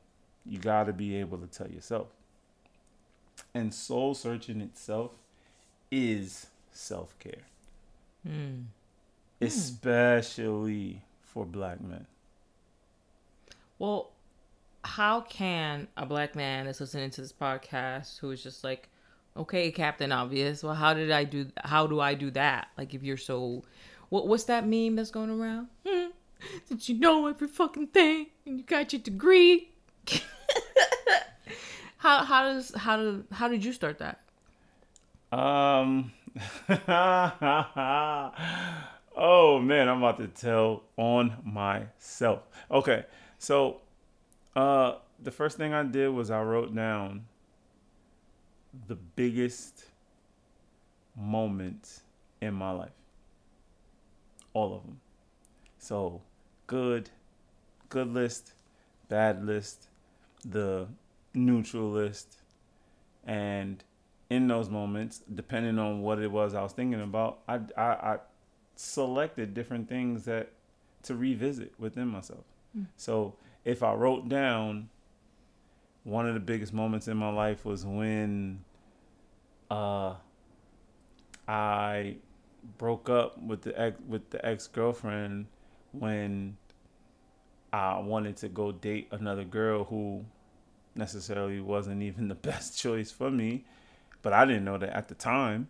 you 0.44 0.58
got 0.58 0.84
to 0.84 0.92
be 0.92 1.16
able 1.16 1.38
to 1.38 1.46
tell 1.46 1.68
yourself. 1.68 2.08
And 3.54 3.72
soul 3.72 4.14
searching 4.14 4.60
itself 4.60 5.12
is 5.90 6.46
self-care. 6.72 7.42
Mm. 8.28 8.64
Hmm. 9.40 9.46
especially 9.46 11.02
for 11.22 11.44
black 11.44 11.80
men. 11.80 12.06
Well, 13.78 14.12
how 14.82 15.20
can 15.20 15.88
a 15.96 16.06
black 16.06 16.34
man 16.34 16.66
that's 16.66 16.80
listening 16.80 17.10
to 17.10 17.20
this 17.20 17.32
podcast 17.32 18.18
who 18.20 18.30
is 18.30 18.42
just 18.42 18.64
like, 18.64 18.88
okay, 19.36 19.70
Captain 19.70 20.12
Obvious, 20.12 20.62
well, 20.62 20.74
how 20.74 20.94
did 20.94 21.10
I 21.10 21.24
do? 21.24 21.48
How 21.58 21.86
do 21.86 22.00
I 22.00 22.14
do 22.14 22.30
that? 22.30 22.68
Like, 22.78 22.94
if 22.94 23.02
you're 23.02 23.16
so, 23.18 23.64
what 24.08 24.28
what's 24.28 24.44
that 24.44 24.66
meme 24.66 24.96
that's 24.96 25.10
going 25.10 25.30
around? 25.30 25.68
Hmm, 25.86 26.06
did 26.68 26.88
you 26.88 26.98
know 26.98 27.26
every 27.26 27.48
fucking 27.48 27.88
thing 27.88 28.26
and 28.46 28.58
you 28.58 28.64
got 28.64 28.92
your 28.92 29.02
degree? 29.02 29.70
how 31.98 32.24
how 32.24 32.44
does 32.44 32.72
how 32.74 32.96
do 32.96 33.24
how 33.32 33.48
did 33.48 33.64
you 33.64 33.72
start 33.72 33.98
that? 33.98 34.20
Um. 35.32 36.12
Oh 39.16 39.58
man, 39.58 39.88
I'm 39.88 40.02
about 40.02 40.18
to 40.18 40.28
tell 40.28 40.82
on 40.98 41.38
myself. 41.42 42.42
Okay, 42.70 43.06
so 43.38 43.80
uh, 44.54 44.96
the 45.22 45.30
first 45.30 45.56
thing 45.56 45.72
I 45.72 45.84
did 45.84 46.08
was 46.08 46.30
I 46.30 46.42
wrote 46.42 46.74
down 46.74 47.24
the 48.88 48.94
biggest 48.94 49.86
moments 51.16 52.02
in 52.42 52.52
my 52.52 52.72
life. 52.72 52.90
All 54.52 54.74
of 54.74 54.82
them. 54.82 55.00
So 55.78 56.20
good, 56.66 57.08
good 57.88 58.12
list, 58.12 58.52
bad 59.08 59.46
list, 59.46 59.88
the 60.44 60.88
neutral 61.32 61.90
list, 61.90 62.36
and 63.24 63.82
in 64.28 64.46
those 64.46 64.68
moments, 64.68 65.22
depending 65.34 65.78
on 65.78 66.02
what 66.02 66.18
it 66.18 66.30
was 66.30 66.52
I 66.52 66.62
was 66.62 66.72
thinking 66.72 67.00
about, 67.00 67.38
I 67.48 67.60
I, 67.78 67.82
I 67.82 68.18
selected 68.76 69.54
different 69.54 69.88
things 69.88 70.24
that 70.24 70.52
to 71.02 71.14
revisit 71.14 71.72
within 71.78 72.08
myself. 72.08 72.44
Mm. 72.76 72.86
So 72.96 73.34
if 73.64 73.82
I 73.82 73.94
wrote 73.94 74.28
down 74.28 74.88
one 76.04 76.28
of 76.28 76.34
the 76.34 76.40
biggest 76.40 76.72
moments 76.72 77.08
in 77.08 77.16
my 77.16 77.30
life 77.30 77.64
was 77.64 77.84
when 77.84 78.62
uh 79.70 80.14
I 81.48 82.16
broke 82.78 83.08
up 83.08 83.40
with 83.42 83.62
the 83.62 83.80
ex 83.80 83.96
with 84.06 84.30
the 84.30 84.44
ex 84.44 84.66
girlfriend 84.66 85.46
when 85.92 86.56
I 87.72 87.98
wanted 87.98 88.36
to 88.38 88.48
go 88.48 88.72
date 88.72 89.08
another 89.10 89.44
girl 89.44 89.84
who 89.84 90.24
necessarily 90.94 91.60
wasn't 91.60 92.02
even 92.02 92.28
the 92.28 92.34
best 92.50 92.78
choice 92.78 93.10
for 93.10 93.30
me, 93.30 93.64
but 94.22 94.32
I 94.32 94.44
didn't 94.44 94.64
know 94.64 94.78
that 94.78 94.96
at 94.96 95.08
the 95.08 95.14
time. 95.14 95.68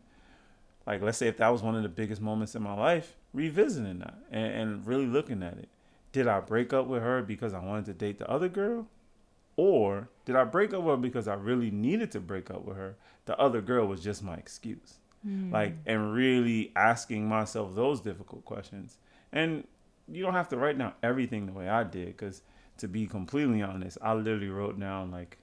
Like, 0.86 1.02
let's 1.02 1.18
say 1.18 1.28
if 1.28 1.38
that 1.38 1.48
was 1.48 1.62
one 1.62 1.74
of 1.74 1.82
the 1.82 1.88
biggest 1.88 2.20
moments 2.20 2.54
in 2.54 2.62
my 2.62 2.74
life, 2.74 3.16
revisiting 3.32 3.98
that 3.98 4.14
and, 4.30 4.52
and 4.52 4.86
really 4.86 5.06
looking 5.06 5.42
at 5.42 5.58
it. 5.58 5.68
Did 6.12 6.28
I 6.28 6.40
break 6.40 6.72
up 6.72 6.86
with 6.86 7.02
her 7.02 7.22
because 7.22 7.52
I 7.52 7.58
wanted 7.58 7.86
to 7.86 7.92
date 7.92 8.18
the 8.18 8.30
other 8.30 8.48
girl? 8.48 8.86
Or 9.56 10.08
did 10.24 10.36
I 10.36 10.44
break 10.44 10.72
up 10.72 10.82
with 10.82 10.96
her 10.96 10.96
because 10.96 11.28
I 11.28 11.34
really 11.34 11.70
needed 11.70 12.10
to 12.12 12.20
break 12.20 12.50
up 12.50 12.64
with 12.64 12.76
her? 12.76 12.96
The 13.24 13.38
other 13.38 13.60
girl 13.60 13.86
was 13.86 14.02
just 14.02 14.22
my 14.22 14.34
excuse. 14.34 14.98
Mm. 15.26 15.50
Like, 15.52 15.74
and 15.86 16.12
really 16.14 16.72
asking 16.76 17.28
myself 17.28 17.74
those 17.74 18.00
difficult 18.00 18.44
questions. 18.44 18.98
And 19.32 19.66
you 20.08 20.22
don't 20.22 20.34
have 20.34 20.48
to 20.50 20.56
write 20.56 20.78
down 20.78 20.92
everything 21.02 21.46
the 21.46 21.52
way 21.52 21.68
I 21.68 21.82
did, 21.82 22.08
because 22.08 22.42
to 22.78 22.88
be 22.88 23.06
completely 23.06 23.62
honest, 23.62 23.98
I 24.00 24.14
literally 24.14 24.50
wrote 24.50 24.78
down 24.78 25.10
like 25.10 25.38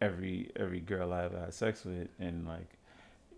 every 0.00 0.50
every 0.54 0.80
girl 0.80 1.12
I 1.12 1.24
ever 1.24 1.40
had 1.40 1.54
sex 1.54 1.84
with, 1.84 2.08
and 2.20 2.46
like, 2.46 2.75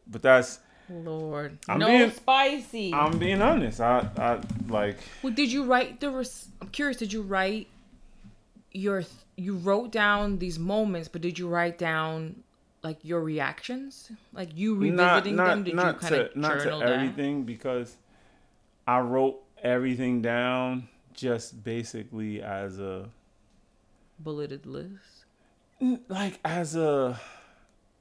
but 0.08 0.22
that's 0.22 0.60
Lord, 0.90 1.58
I'm 1.68 1.78
no 1.78 1.86
being, 1.86 2.10
spicy. 2.10 2.94
I'm 2.94 3.18
being 3.18 3.42
honest. 3.42 3.80
I 3.80 4.08
I 4.16 4.40
like. 4.68 4.96
Well, 5.22 5.32
did 5.32 5.52
you 5.52 5.64
write 5.64 6.00
the? 6.00 6.10
Res- 6.10 6.48
I'm 6.62 6.68
curious. 6.68 6.96
Did 6.96 7.12
you 7.12 7.22
write 7.22 7.68
your? 8.72 9.04
You 9.36 9.56
wrote 9.56 9.92
down 9.92 10.38
these 10.38 10.58
moments, 10.58 11.08
but 11.08 11.20
did 11.20 11.38
you 11.38 11.48
write 11.48 11.78
down 11.78 12.42
like 12.82 12.98
your 13.02 13.20
reactions, 13.20 14.10
like 14.32 14.56
you 14.56 14.74
revisiting 14.74 15.36
not, 15.36 15.46
not, 15.46 15.50
them? 15.50 15.64
Did 15.64 15.74
not 15.74 15.94
you 15.94 16.00
kind 16.00 16.14
of 16.14 16.36
not 16.36 16.60
to 16.60 16.80
everything 16.80 17.44
because 17.44 17.96
I 18.86 19.00
wrote 19.00 19.42
everything 19.62 20.22
down 20.22 20.88
just 21.12 21.62
basically 21.62 22.40
as 22.40 22.78
a 22.78 23.08
bulleted 24.20 24.66
list 24.66 25.24
like 26.08 26.38
as 26.44 26.74
a 26.76 27.20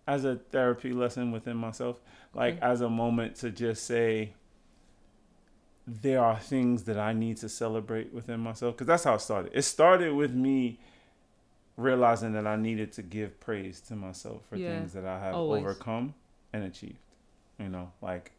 as 0.07 0.25
a 0.25 0.35
therapy 0.35 0.91
lesson 0.91 1.31
within 1.31 1.57
myself 1.57 1.99
like 2.33 2.55
mm-hmm. 2.55 2.63
as 2.63 2.81
a 2.81 2.89
moment 2.89 3.35
to 3.35 3.51
just 3.51 3.85
say 3.85 4.33
there 5.87 6.21
are 6.21 6.37
things 6.37 6.83
that 6.83 6.97
I 6.97 7.13
need 7.13 7.37
to 7.37 7.49
celebrate 7.49 8.13
within 8.13 8.41
myself 8.41 8.75
because 8.75 8.87
that's 8.87 9.05
how 9.05 9.15
it 9.15 9.21
started. 9.21 9.53
It 9.55 9.61
started 9.61 10.13
with 10.13 10.33
me 10.33 10.79
realizing 11.77 12.33
that 12.33 12.45
I 12.45 12.57
needed 12.57 12.91
to 12.93 13.01
give 13.01 13.39
praise 13.39 13.79
to 13.81 13.95
myself 13.95 14.41
for 14.49 14.57
yeah, 14.57 14.77
things 14.77 14.91
that 14.93 15.05
I 15.05 15.17
have 15.19 15.33
always. 15.33 15.61
overcome 15.61 16.13
and 16.51 16.65
achieved. 16.65 16.97
You 17.57 17.69
know, 17.69 17.91
like 18.01 18.33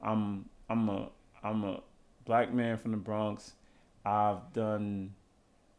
I'm 0.00 0.46
I'm 0.70 0.88
a 0.88 1.10
I'm 1.44 1.64
a 1.64 1.80
black 2.24 2.52
man 2.52 2.78
from 2.78 2.92
the 2.92 2.96
Bronx. 2.96 3.52
I've 4.04 4.52
done 4.54 5.14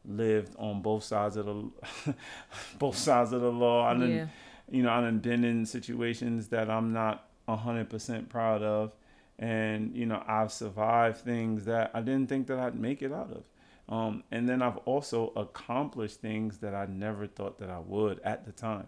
lived 0.06 0.56
on 0.58 0.82
both 0.82 1.04
sides 1.04 1.36
of 1.36 1.48
the 1.48 2.14
both 2.78 2.96
sides 2.96 3.34
of 3.34 3.42
the 3.42 3.52
law. 3.52 3.88
I 3.88 3.94
done, 3.94 4.12
yeah. 4.12 4.28
You 4.70 4.84
know, 4.84 4.92
I've 4.92 5.22
been 5.22 5.44
in 5.44 5.66
situations 5.66 6.50
that 6.50 6.70
I'm 6.70 6.94
not 6.94 7.28
hundred 7.48 7.90
percent 7.90 8.30
proud 8.30 8.62
of, 8.62 8.92
and 9.40 9.96
you 9.96 10.06
know, 10.06 10.24
I've 10.28 10.52
survived 10.52 11.18
things 11.18 11.66
that 11.66 11.92
I 11.94 12.02
didn't 12.02 12.28
think 12.28 12.48
that 12.48 12.60
I'd 12.60 12.76
make 12.76 13.02
it 13.02 13.12
out 13.12 13.32
of. 13.32 13.44
Um, 13.90 14.24
and 14.32 14.50
then 14.50 14.62
I've 14.62 14.78
also 14.78 15.32
accomplished 15.38 16.20
things 16.20 16.58
that 16.58 16.76
I 16.76 16.88
never 16.88 17.26
thought 17.26 17.60
that 17.60 17.70
I 17.70 17.80
would 17.80 18.20
at 18.20 18.46
the 18.46 18.52
time. 18.52 18.88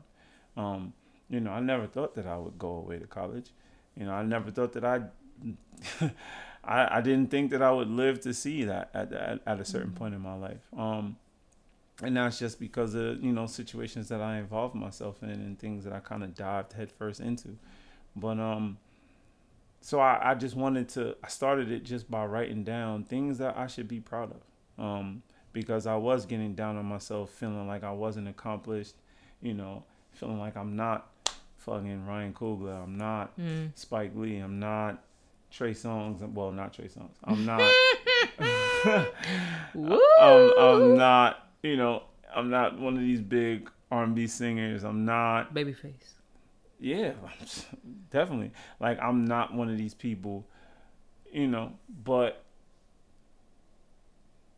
Um, 0.57 0.93
you 1.29 1.39
know, 1.39 1.51
I 1.51 1.61
never 1.61 1.87
thought 1.87 2.15
that 2.15 2.27
I 2.27 2.37
would 2.37 2.59
go 2.59 2.71
away 2.71 2.99
to 2.99 3.07
college. 3.07 3.51
You 3.95 4.05
know, 4.05 4.11
I 4.11 4.23
never 4.23 4.51
thought 4.51 4.73
that 4.73 4.83
I'd 4.83 5.09
I, 6.63 6.97
I 6.97 7.01
didn't 7.01 7.31
think 7.31 7.51
that 7.51 7.61
I 7.61 7.71
would 7.71 7.89
live 7.89 8.19
to 8.21 8.33
see 8.33 8.65
that 8.65 8.89
at 8.93 9.13
at, 9.13 9.39
at 9.45 9.59
a 9.59 9.65
certain 9.65 9.89
mm-hmm. 9.89 9.97
point 9.97 10.15
in 10.15 10.21
my 10.21 10.35
life. 10.35 10.59
Um, 10.77 11.17
and 12.01 12.15
that's 12.15 12.39
just 12.39 12.59
because 12.59 12.93
of 12.95 13.21
you 13.23 13.31
know 13.31 13.45
situations 13.45 14.07
that 14.09 14.21
I 14.21 14.37
involved 14.37 14.75
myself 14.75 15.21
in 15.21 15.29
and 15.29 15.59
things 15.59 15.83
that 15.83 15.93
I 15.93 15.99
kind 15.99 16.23
of 16.23 16.35
dived 16.35 16.73
headfirst 16.73 17.19
into. 17.19 17.57
But 18.15 18.39
um, 18.39 18.77
so 19.81 19.99
I, 19.99 20.31
I 20.31 20.35
just 20.35 20.55
wanted 20.55 20.89
to. 20.89 21.15
I 21.23 21.27
started 21.27 21.71
it 21.71 21.83
just 21.83 22.09
by 22.09 22.25
writing 22.25 22.63
down 22.63 23.03
things 23.03 23.37
that 23.39 23.57
I 23.57 23.67
should 23.67 23.87
be 23.87 23.99
proud 23.99 24.31
of. 24.31 24.83
Um, 24.83 25.23
because 25.51 25.87
I 25.87 25.95
was 25.95 26.25
getting 26.25 26.53
down 26.53 26.77
on 26.77 26.85
myself, 26.85 27.31
feeling 27.31 27.67
like 27.67 27.83
I 27.83 27.91
wasn't 27.91 28.27
accomplished. 28.27 28.95
You 29.41 29.53
know, 29.53 29.83
feeling 30.13 30.39
like 30.39 30.55
I'm 30.55 30.75
not 30.75 31.09
fucking 31.57 32.05
Ryan 32.05 32.33
Coogler. 32.33 32.83
I'm 32.83 32.97
not 32.97 33.37
mm. 33.37 33.71
Spike 33.75 34.11
Lee. 34.15 34.37
I'm 34.37 34.59
not 34.59 35.03
Trey 35.51 35.73
Songz. 35.73 36.19
Well, 36.31 36.51
not 36.51 36.73
Trey 36.73 36.87
Songz. 36.87 37.11
I'm 37.23 37.45
not. 37.45 37.61
I'm, 40.21 40.59
I'm 40.59 40.97
not. 40.97 41.48
You 41.61 41.75
know, 41.75 42.03
I'm 42.33 42.49
not 42.49 42.79
one 42.79 42.95
of 42.95 43.01
these 43.01 43.21
big 43.21 43.69
R&B 43.91 44.27
singers. 44.27 44.83
I'm 44.83 45.05
not 45.05 45.53
Babyface. 45.53 46.13
Yeah, 46.79 47.13
definitely. 48.11 48.51
Like 48.79 48.99
I'm 49.01 49.25
not 49.25 49.53
one 49.53 49.69
of 49.69 49.77
these 49.77 49.93
people. 49.93 50.45
You 51.31 51.47
know, 51.47 51.73
but 52.03 52.43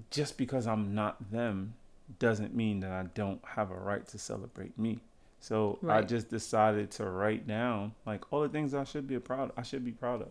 just 0.10 0.38
because 0.38 0.68
I'm 0.68 0.94
not 0.94 1.32
them 1.32 1.74
doesn't 2.20 2.54
mean 2.54 2.82
that 2.82 2.92
I 2.92 3.04
don't 3.14 3.42
have 3.46 3.72
a 3.72 3.76
right 3.76 4.06
to 4.08 4.18
celebrate 4.18 4.78
me. 4.78 5.00
So 5.40 5.80
right. 5.82 5.98
I 5.98 6.02
just 6.04 6.30
decided 6.30 6.92
to 6.92 7.06
write 7.06 7.48
down 7.48 7.94
like 8.06 8.32
all 8.32 8.42
the 8.42 8.50
things 8.50 8.74
I 8.74 8.84
should 8.84 9.08
be 9.08 9.18
proud. 9.20 9.52
I 9.58 9.64
should 9.64 9.84
be 9.84 9.92
proud 9.92 10.22
of 10.22 10.30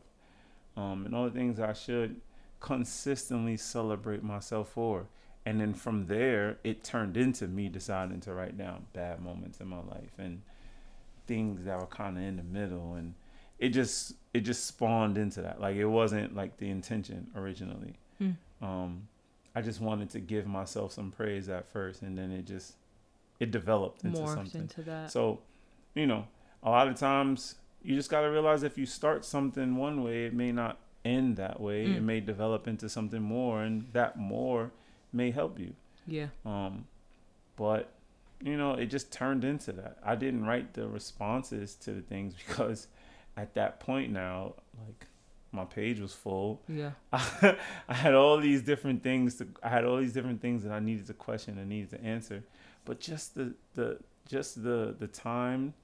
um, 0.76 1.04
and 1.06 1.14
all 1.14 1.24
the 1.24 1.30
things 1.30 1.60
I 1.60 1.72
should 1.72 2.20
consistently 2.60 3.56
celebrate 3.56 4.22
myself 4.22 4.70
for. 4.70 5.06
And 5.46 5.60
then 5.60 5.72
from 5.72 6.06
there, 6.06 6.58
it 6.64 6.84
turned 6.84 7.16
into 7.16 7.48
me 7.48 7.68
deciding 7.68 8.20
to 8.20 8.34
write 8.34 8.58
down 8.58 8.86
bad 8.92 9.20
moments 9.20 9.60
in 9.60 9.68
my 9.68 9.80
life 9.80 10.12
and 10.18 10.42
things 11.26 11.64
that 11.64 11.78
were 11.78 11.86
kind 11.86 12.18
of 12.18 12.24
in 12.24 12.36
the 12.36 12.42
middle. 12.42 12.94
And 12.94 13.14
it 13.58 13.70
just 13.70 14.14
it 14.34 14.40
just 14.40 14.66
spawned 14.66 15.16
into 15.16 15.42
that. 15.42 15.60
Like 15.60 15.76
it 15.76 15.86
wasn't 15.86 16.34
like 16.34 16.56
the 16.58 16.68
intention 16.68 17.28
originally. 17.34 17.94
Mm. 18.20 18.36
Um, 18.60 19.08
I 19.54 19.62
just 19.62 19.80
wanted 19.80 20.10
to 20.10 20.20
give 20.20 20.46
myself 20.46 20.92
some 20.92 21.10
praise 21.10 21.48
at 21.48 21.70
first, 21.72 22.02
and 22.02 22.16
then 22.16 22.30
it 22.30 22.46
just 22.46 22.74
it 23.38 23.50
developed 23.50 24.04
into 24.04 24.20
Morphed 24.20 24.34
something. 24.34 24.60
Into 24.62 24.82
that. 24.82 25.10
So, 25.10 25.40
you 25.94 26.06
know, 26.06 26.26
a 26.62 26.70
lot 26.70 26.88
of 26.88 26.96
times 26.96 27.56
you 27.82 27.96
just 27.96 28.10
got 28.10 28.20
to 28.20 28.28
realize 28.28 28.62
if 28.62 28.76
you 28.76 28.86
start 28.86 29.24
something 29.24 29.76
one 29.76 30.02
way, 30.04 30.26
it 30.26 30.34
may 30.34 30.52
not 30.52 30.78
end 31.04 31.36
that 31.36 31.60
way. 31.60 31.86
Mm. 31.86 31.96
It 31.96 32.02
may 32.02 32.20
develop 32.20 32.68
into 32.68 32.88
something 32.88 33.22
more, 33.22 33.62
and 33.62 33.86
that 33.92 34.18
more 34.18 34.72
may 35.12 35.30
help 35.30 35.58
you. 35.58 35.74
Yeah. 36.06 36.28
Um, 36.44 36.86
but 37.56 37.92
you 38.42 38.56
know, 38.56 38.74
it 38.74 38.86
just 38.86 39.12
turned 39.12 39.44
into 39.44 39.72
that. 39.72 39.98
I 40.04 40.14
didn't 40.14 40.44
write 40.44 40.72
the 40.72 40.88
responses 40.88 41.74
to 41.76 41.92
the 41.92 42.00
things 42.00 42.34
because 42.46 42.88
at 43.36 43.54
that 43.54 43.80
point 43.80 44.12
now, 44.12 44.54
like 44.86 45.06
my 45.52 45.64
page 45.64 46.00
was 46.00 46.12
full. 46.12 46.62
Yeah. 46.68 46.92
I, 47.12 47.56
I 47.88 47.94
had 47.94 48.14
all 48.14 48.38
these 48.38 48.62
different 48.62 49.02
things 49.02 49.36
to 49.36 49.48
I 49.62 49.68
had 49.68 49.84
all 49.84 49.98
these 49.98 50.12
different 50.12 50.40
things 50.40 50.62
that 50.64 50.72
I 50.72 50.80
needed 50.80 51.06
to 51.08 51.14
question 51.14 51.58
and 51.58 51.68
needed 51.68 51.90
to 51.90 52.02
answer. 52.02 52.42
But 52.84 53.00
just 53.00 53.34
the 53.34 53.54
the 53.74 53.98
just 54.28 54.62
the 54.62 54.94
the 54.98 55.08
time 55.08 55.74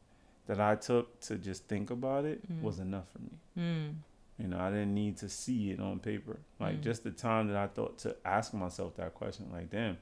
that 0.46 0.60
I 0.60 0.76
took 0.76 1.20
to 1.20 1.36
just 1.36 1.64
think 1.64 1.90
about 1.90 2.24
it 2.24 2.40
mm. 2.50 2.62
was 2.62 2.78
enough 2.78 3.06
for 3.10 3.18
me. 3.18 3.38
Mm. 3.58 3.94
You 4.38 4.48
know, 4.48 4.58
I 4.58 4.70
didn't 4.70 4.94
need 4.94 5.16
to 5.18 5.28
see 5.28 5.70
it 5.70 5.80
on 5.80 5.98
paper. 5.98 6.38
Like 6.60 6.76
mm. 6.76 6.82
just 6.82 7.04
the 7.04 7.10
time 7.10 7.48
that 7.48 7.56
I 7.56 7.68
thought 7.68 7.98
to 7.98 8.16
ask 8.24 8.52
myself 8.52 8.96
that 8.96 9.14
question, 9.14 9.46
like, 9.52 9.70
damn, 9.70 9.96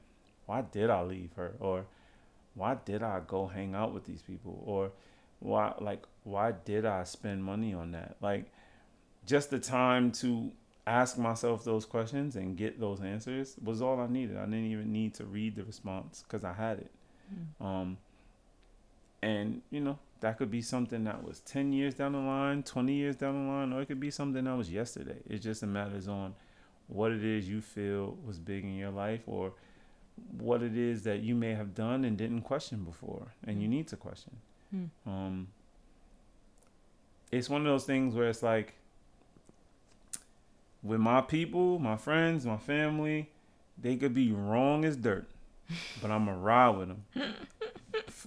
why 0.45 0.61
did 0.61 0.89
I 0.89 1.03
leave 1.03 1.31
her? 1.37 1.53
Or 1.59 1.85
why 2.53 2.77
did 2.83 3.01
I 3.01 3.21
go 3.25 3.47
hang 3.47 3.75
out 3.75 3.93
with 3.93 4.05
these 4.05 4.21
people? 4.21 4.61
Or 4.65 4.91
why 5.39 5.73
like 5.79 6.03
why 6.23 6.53
did 6.65 6.85
I 6.85 7.03
spend 7.03 7.43
money 7.43 7.73
on 7.73 7.91
that? 7.91 8.17
Like 8.21 8.51
just 9.25 9.49
the 9.49 9.59
time 9.59 10.11
to 10.13 10.51
ask 10.87 11.17
myself 11.17 11.63
those 11.63 11.85
questions 11.85 12.35
and 12.35 12.55
get 12.57 12.79
those 12.79 13.01
answers 13.01 13.55
was 13.63 13.81
all 13.81 13.99
I 13.99 14.07
needed. 14.07 14.37
I 14.37 14.45
didn't 14.45 14.65
even 14.65 14.91
need 14.91 15.15
to 15.15 15.25
read 15.25 15.55
the 15.55 15.63
response 15.63 16.23
because 16.27 16.43
I 16.43 16.53
had 16.53 16.79
it. 16.79 16.91
Mm. 17.33 17.65
Um, 17.65 17.97
and 19.21 19.61
you 19.71 19.79
know, 19.79 19.97
that 20.21 20.37
could 20.37 20.49
be 20.49 20.61
something 20.61 21.03
that 21.03 21.23
was 21.23 21.39
10 21.41 21.73
years 21.73 21.93
down 21.93 22.13
the 22.13 22.19
line, 22.19 22.63
20 22.63 22.93
years 22.93 23.15
down 23.15 23.45
the 23.45 23.51
line, 23.51 23.73
or 23.73 23.81
it 23.81 23.87
could 23.87 23.99
be 23.99 24.11
something 24.11 24.43
that 24.43 24.55
was 24.55 24.71
yesterday. 24.71 25.17
It 25.29 25.39
just 25.39 25.63
matters 25.63 26.07
on 26.07 26.35
what 26.87 27.11
it 27.11 27.23
is 27.23 27.49
you 27.49 27.61
feel 27.61 28.17
was 28.25 28.39
big 28.39 28.63
in 28.63 28.75
your 28.75 28.91
life 28.91 29.21
or 29.25 29.53
what 30.37 30.61
it 30.61 30.77
is 30.77 31.03
that 31.03 31.21
you 31.21 31.35
may 31.35 31.53
have 31.53 31.73
done 31.73 32.05
and 32.05 32.17
didn't 32.17 32.41
question 32.41 32.83
before 32.83 33.33
and 33.45 33.61
you 33.61 33.67
need 33.67 33.87
to 33.89 33.95
question. 33.97 34.37
Hmm. 34.71 34.85
Um, 35.05 35.47
it's 37.31 37.49
one 37.49 37.61
of 37.61 37.67
those 37.67 37.85
things 37.85 38.15
where 38.15 38.29
it's 38.29 38.43
like 38.43 38.75
with 40.83 40.99
my 40.99 41.21
people, 41.21 41.79
my 41.79 41.97
friends, 41.97 42.45
my 42.45 42.57
family, 42.57 43.29
They 43.77 43.97
could 43.97 44.13
be 44.13 44.31
wrong 44.31 44.85
as 44.85 44.95
dirt, 44.95 45.27
but 46.01 46.09
I'm 46.09 46.27
to 46.27 46.33
ride 46.33 46.77
with 46.77 46.87
them. 46.87 47.03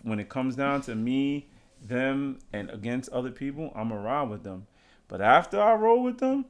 when 0.02 0.20
it 0.20 0.28
comes 0.28 0.56
down 0.56 0.82
to 0.82 0.94
me, 0.94 1.46
them, 1.82 2.38
and 2.52 2.70
against 2.70 3.08
other 3.10 3.30
people, 3.30 3.72
I'm 3.74 3.88
to 3.90 3.96
ride 3.96 4.28
with 4.28 4.42
them. 4.42 4.66
But 5.08 5.20
after 5.20 5.60
I 5.60 5.74
roll 5.74 6.02
with 6.02 6.18
them, 6.18 6.46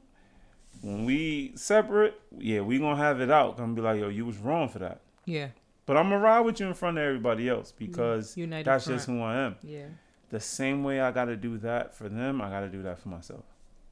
when 0.81 1.05
we 1.05 1.53
separate, 1.55 2.19
yeah, 2.37 2.61
we 2.61 2.77
to 2.79 2.95
have 2.95 3.21
it 3.21 3.29
out. 3.31 3.57
Gonna 3.57 3.73
be 3.73 3.81
like, 3.81 3.99
yo, 3.99 4.09
you 4.09 4.25
was 4.25 4.37
wrong 4.37 4.69
for 4.69 4.79
that. 4.79 5.01
Yeah. 5.25 5.49
But 5.85 5.97
I'm 5.97 6.09
to 6.09 6.17
ride 6.17 6.41
with 6.41 6.59
you 6.59 6.67
in 6.67 6.73
front 6.73 6.97
of 6.97 7.03
everybody 7.03 7.49
else 7.49 7.71
because 7.71 8.37
United 8.37 8.65
that's 8.65 8.85
front. 8.85 8.97
just 8.97 9.07
who 9.07 9.21
I 9.21 9.37
am. 9.37 9.55
Yeah. 9.63 9.85
The 10.29 10.39
same 10.39 10.83
way 10.83 11.01
I 11.01 11.11
got 11.11 11.25
to 11.25 11.35
do 11.35 11.57
that 11.59 11.95
for 11.95 12.07
them, 12.07 12.41
I 12.41 12.49
got 12.49 12.59
to 12.61 12.69
do 12.69 12.83
that 12.83 12.99
for 12.99 13.09
myself. 13.09 13.43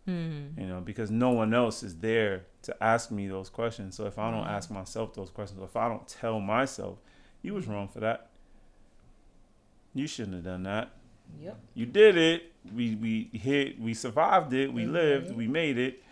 Hmm. 0.05 0.51
you 0.57 0.65
know, 0.67 0.79
because 0.79 1.11
no 1.11 1.31
one 1.31 1.53
else 1.53 1.83
is 1.83 1.97
there 1.97 2.45
to 2.61 2.81
ask 2.81 3.11
me 3.11 3.27
those 3.27 3.49
questions. 3.49 3.93
So 3.97 4.05
if 4.05 4.17
I 4.17 4.31
don't 4.31 4.45
Mhm. 4.45 4.51
ask 4.51 4.71
myself 4.71 5.13
those 5.13 5.29
questions, 5.29 5.59
if 5.61 5.75
I 5.75 5.89
don't 5.89 6.07
tell 6.07 6.39
myself, 6.39 6.99
you 7.41 7.53
was 7.53 7.67
wrong 7.67 7.89
for 7.89 7.99
that. 7.99 8.29
You 9.93 10.07
shouldn't 10.07 10.35
have 10.35 10.45
done 10.45 10.63
that. 10.63 10.91
Yep. 11.41 11.57
You 11.75 11.85
did 11.85 12.17
it. 12.17 12.51
We 12.75 12.95
we 12.95 13.29
hit. 13.37 13.79
We 13.79 13.93
survived 13.93 14.53
it. 14.53 14.71
We 14.73 14.85
lived. 14.85 15.35
We 15.35 15.47
made 15.47 15.77
it. 15.77 16.03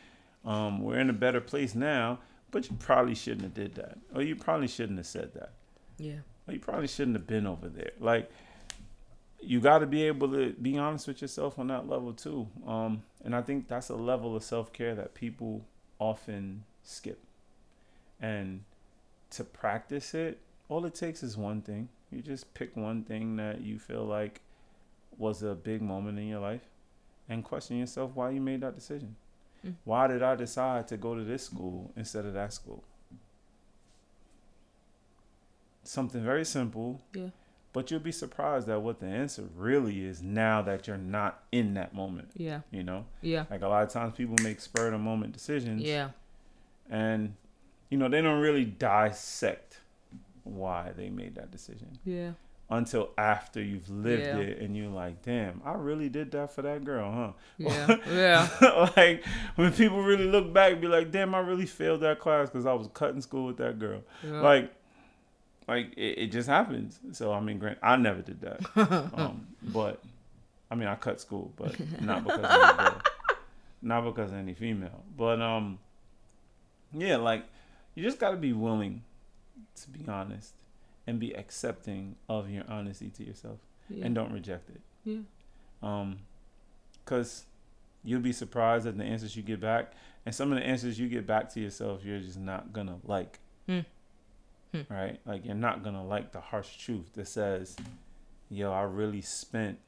Um, 0.46 0.82
we're 0.82 1.00
in 1.00 1.10
a 1.10 1.14
better 1.14 1.42
place 1.42 1.76
now. 1.76 2.20
But 2.52 2.70
you 2.70 2.78
probably 2.78 3.16
shouldn't 3.16 3.42
have 3.42 3.54
did 3.54 3.76
that, 3.76 3.98
or 4.14 4.22
you 4.22 4.36
probably 4.36 4.68
shouldn't 4.70 4.98
have 4.98 5.08
said 5.08 5.34
that, 5.34 5.50
Yeah. 5.98 6.20
or 6.48 6.54
you 6.54 6.60
probably 6.62 6.88
shouldn't 6.88 7.18
have 7.18 7.28
been 7.28 7.46
over 7.46 7.68
there. 7.68 7.92
Like 8.00 8.32
you 9.42 9.60
got 9.60 9.80
to 9.80 9.86
be 9.86 10.04
able 10.04 10.32
to 10.32 10.54
be 10.54 10.78
honest 10.78 11.08
with 11.08 11.22
yourself 11.22 11.60
on 11.60 11.68
that 11.68 11.90
level 11.90 12.14
too. 12.14 12.48
Um, 12.66 13.04
and 13.26 13.36
I 13.36 13.42
think 13.42 13.68
that's 13.68 13.90
a 13.90 13.96
level 13.96 14.36
of 14.38 14.44
self 14.44 14.72
care 14.72 14.96
that 14.96 15.14
people 15.16 15.66
often 16.00 16.64
skip. 16.84 17.20
And 18.22 18.64
to 19.32 19.44
practice 19.44 20.14
it, 20.14 20.40
all 20.70 20.86
it 20.86 20.96
takes 20.96 21.24
is 21.24 21.36
one 21.36 21.62
thing. 21.62 21.90
You 22.12 22.22
just 22.22 22.54
pick 22.54 22.78
one 22.78 23.04
thing 23.04 23.36
that 23.36 23.62
you 23.62 23.80
feel 23.80 24.06
like 24.06 24.40
was 25.18 25.44
a 25.44 25.56
big 25.56 25.82
moment 25.82 26.20
in 26.20 26.28
your 26.28 26.40
life 26.40 26.62
and 27.30 27.44
question 27.44 27.78
yourself 27.78 28.12
why 28.14 28.30
you 28.32 28.42
made 28.42 28.62
that 28.62 28.76
decision. 28.76 29.16
Mm. 29.66 29.76
Why 29.84 30.08
did 30.08 30.22
I 30.22 30.36
decide 30.36 30.88
to 30.90 30.98
go 30.98 31.16
to 31.16 31.24
this 31.24 31.44
school 31.44 31.92
instead 31.96 32.26
of 32.26 32.34
that 32.34 32.54
school? 32.54 32.84
Something 35.84 36.24
very 36.24 36.46
simple. 36.46 37.02
Yeah. 37.14 37.30
But 37.74 37.92
you'll 37.92 38.00
be 38.00 38.12
surprised 38.12 38.70
at 38.70 38.82
what 38.82 39.00
the 39.00 39.08
answer 39.08 39.44
really 39.56 40.06
is 40.06 40.22
now 40.22 40.62
that 40.62 40.88
you're 40.88 40.98
not 40.98 41.44
in 41.52 41.74
that 41.74 41.94
moment. 41.94 42.30
Yeah. 42.36 42.62
You 42.72 42.84
know, 42.84 43.06
Yeah. 43.22 43.46
like 43.50 43.62
a 43.62 43.68
lot 43.68 43.84
of 43.84 43.90
times 43.90 44.14
people 44.16 44.36
make 44.42 44.62
spur 44.62 44.88
of 44.88 44.94
the 44.94 44.98
moment 44.98 45.34
decisions, 45.34 45.82
Yeah. 45.84 46.12
and 46.90 47.36
you 47.90 47.98
know 47.98 48.08
they 48.08 48.22
don't 48.22 48.40
really 48.42 48.66
dissect 48.66 49.82
why 50.44 50.92
they 50.96 51.10
made 51.10 51.36
that 51.36 51.52
decision 51.52 51.98
Yeah. 52.06 52.34
Until 52.70 53.12
after 53.18 53.62
you've 53.62 53.90
lived 53.90 54.24
Yeah. 54.24 54.38
it 54.38 54.60
and 54.60 54.76
you're 54.76 54.90
like, 54.90 55.22
damn, 55.22 55.62
I 55.64 55.74
really 55.74 56.10
did 56.10 56.32
that 56.32 56.52
for 56.52 56.62
that 56.64 56.84
girl, 56.84 57.12
huh? 57.12 57.32
Yeah. 57.58 57.98
Yeah. 58.10 58.90
like 58.98 59.24
when 59.56 59.72
people 59.72 60.02
really 60.02 60.26
look 60.26 60.52
back, 60.52 60.82
be 60.82 60.88
like, 60.88 61.12
damn, 61.12 61.36
I 61.36 61.40
really 61.40 61.68
failed 61.68 62.02
that 62.02 62.20
class 62.20 62.50
because 62.50 62.66
I 62.66 62.74
was 62.74 62.88
cutting 62.94 63.22
school 63.22 63.46
with 63.46 63.58
that 63.58 63.78
girl. 63.78 64.02
Yeah. 64.24 64.42
Like, 64.42 64.74
like 65.68 65.94
it, 65.96 66.18
it 66.20 66.28
just 66.32 66.48
happens. 66.50 67.00
So 67.12 67.32
I 67.32 67.40
mean, 67.40 67.60
grant 67.60 67.78
I 67.84 67.96
never 67.98 68.22
did 68.22 68.42
that, 68.42 68.60
um, 69.16 69.48
but 69.64 70.02
I 70.70 70.76
mean, 70.76 70.88
I 70.88 70.96
cut 70.96 71.20
school, 71.22 71.52
but 71.56 71.76
not 72.02 72.24
because 72.24 72.40
of 72.40 72.46
any 72.52 72.78
girl, 72.90 73.02
not 73.82 74.02
because 74.06 74.32
of 74.32 74.38
any 74.38 74.54
female. 74.54 75.04
But 75.18 75.42
um, 75.42 75.80
yeah, 76.94 77.18
like 77.18 77.46
you 77.96 78.04
just 78.04 78.20
got 78.20 78.32
to 78.32 78.38
be 78.38 78.54
willing 78.54 79.04
to 79.82 79.90
be 79.90 80.08
honest 80.08 80.54
and 81.08 81.20
be 81.20 81.34
accepting 81.34 82.16
of 82.28 82.50
your 82.50 82.64
honesty 82.68 83.10
to 83.10 83.24
yourself 83.24 83.60
yeah. 83.90 84.06
and 84.06 84.16
don't 84.16 84.32
reject 84.32 84.70
it. 84.70 84.82
Yeah. 85.04 85.20
Um, 85.84 86.20
cause 87.06 87.46
you'll 88.04 88.22
be 88.22 88.32
surprised 88.32 88.88
at 88.88 88.98
the 88.98 89.04
answers 89.04 89.36
you 89.36 89.44
get 89.44 89.60
back, 89.60 89.94
and 90.26 90.34
some 90.34 90.52
of 90.52 90.58
the 90.58 90.66
answers 90.66 91.00
you 91.00 91.08
get 91.08 91.28
back 91.28 91.52
to 91.54 91.60
yourself, 91.60 92.04
you're 92.04 92.20
just 92.20 92.40
not 92.40 92.72
gonna 92.74 92.98
like. 93.04 93.40
Hmm. 93.68 93.80
Hmm. 94.74 94.82
Right? 94.90 95.20
Like 95.26 95.46
you're 95.46 95.56
not 95.56 95.84
gonna 95.84 96.06
like 96.06 96.32
the 96.32 96.40
harsh 96.40 96.78
truth 96.78 97.14
that 97.14 97.28
says, 97.28 97.76
"Yo, 98.50 98.72
I 98.72 98.84
really 98.84 99.22
spent 99.22 99.80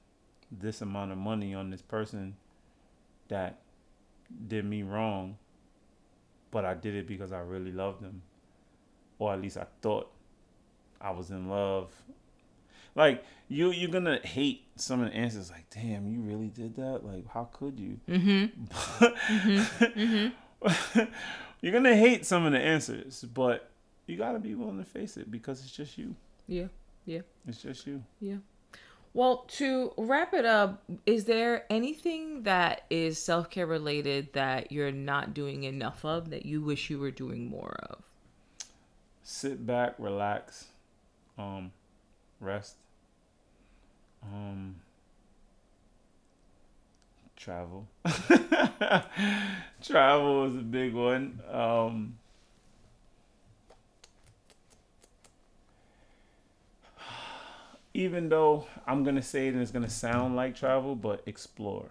this 0.52 0.82
amount 0.82 1.12
of 1.12 1.18
money 1.18 1.54
on 1.54 1.70
this 1.70 1.82
person 1.82 2.36
that 3.28 3.60
did 4.48 4.66
me 4.66 4.84
wrong, 4.84 5.38
but 6.52 6.66
I 6.66 6.74
did 6.74 6.96
it 6.96 7.08
because 7.08 7.32
I 7.32 7.40
really 7.40 7.72
loved 7.72 8.02
them, 8.02 8.22
or 9.20 9.34
at 9.34 9.42
least 9.42 9.58
I 9.58 9.66
thought 9.82 10.12
I 11.02 11.12
was 11.12 11.30
in 11.30 11.50
love." 11.50 11.92
Like 12.96 13.24
you, 13.48 13.72
you're 13.72 13.92
gonna 13.92 14.20
hate 14.24 14.64
some 14.76 15.02
of 15.02 15.12
the 15.12 15.16
answers. 15.16 15.52
Like, 15.52 15.70
damn, 15.70 16.08
you 16.08 16.20
really 16.20 16.48
did 16.48 16.76
that. 16.78 17.06
Like, 17.06 17.28
how 17.30 17.50
could 17.54 17.80
you? 17.80 18.00
Mm-hmm. 18.10 19.06
Mm-hmm. 19.86 21.00
you're 21.62 21.74
gonna 21.74 21.96
hate 21.96 22.26
some 22.26 22.46
of 22.46 22.52
the 22.52 22.60
answers, 22.60 23.24
but 23.34 23.70
you 24.08 24.18
gotta 24.18 24.40
be 24.40 24.56
willing 24.56 24.80
to 24.80 24.84
face 24.84 25.16
it 25.16 25.30
because 25.30 25.62
it's 25.62 25.72
just 25.72 25.98
you. 25.98 26.16
Yeah. 26.48 26.68
Yeah. 27.06 27.22
It's 27.48 27.62
just 27.62 27.86
you. 27.88 28.04
Yeah. 28.20 28.38
Well, 29.14 29.46
to 29.58 29.94
wrap 29.98 30.34
it 30.34 30.46
up, 30.46 30.84
is 31.06 31.26
there 31.26 31.66
anything 31.70 32.44
that 32.44 32.84
is 32.90 33.18
self 33.18 33.50
care 33.50 33.66
related 33.66 34.34
that 34.34 34.72
you're 34.72 34.92
not 34.92 35.34
doing 35.34 35.64
enough 35.64 36.04
of 36.04 36.30
that 36.32 36.46
you 36.46 36.62
wish 36.62 36.90
you 36.90 37.00
were 37.00 37.12
doing 37.12 37.48
more 37.48 37.76
of? 37.90 38.04
Sit 39.24 39.66
back, 39.66 39.96
relax, 39.98 40.68
um, 41.38 41.72
rest, 42.40 42.76
um, 44.24 44.76
travel. 47.36 47.88
travel 49.82 50.46
is 50.46 50.56
a 50.56 50.62
big 50.62 50.94
one. 50.94 51.40
Um, 51.52 52.18
even 57.94 58.30
though 58.30 58.68
I'm 58.86 59.04
gonna 59.04 59.24
say 59.24 59.48
it 59.48 59.54
and 59.54 59.62
it's 59.62 59.72
gonna 59.72 59.90
sound 59.90 60.36
like 60.36 60.56
travel, 60.56 60.96
but 60.96 61.24
explore. 61.26 61.90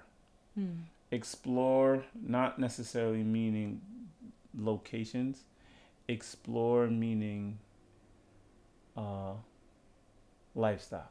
Hmm. 0.55 0.83
Explore, 1.11 2.05
not 2.21 2.59
necessarily 2.59 3.23
meaning 3.23 3.81
locations. 4.57 5.43
Explore 6.09 6.87
meaning 6.87 7.59
uh, 8.97 9.35
lifestyle, 10.55 11.11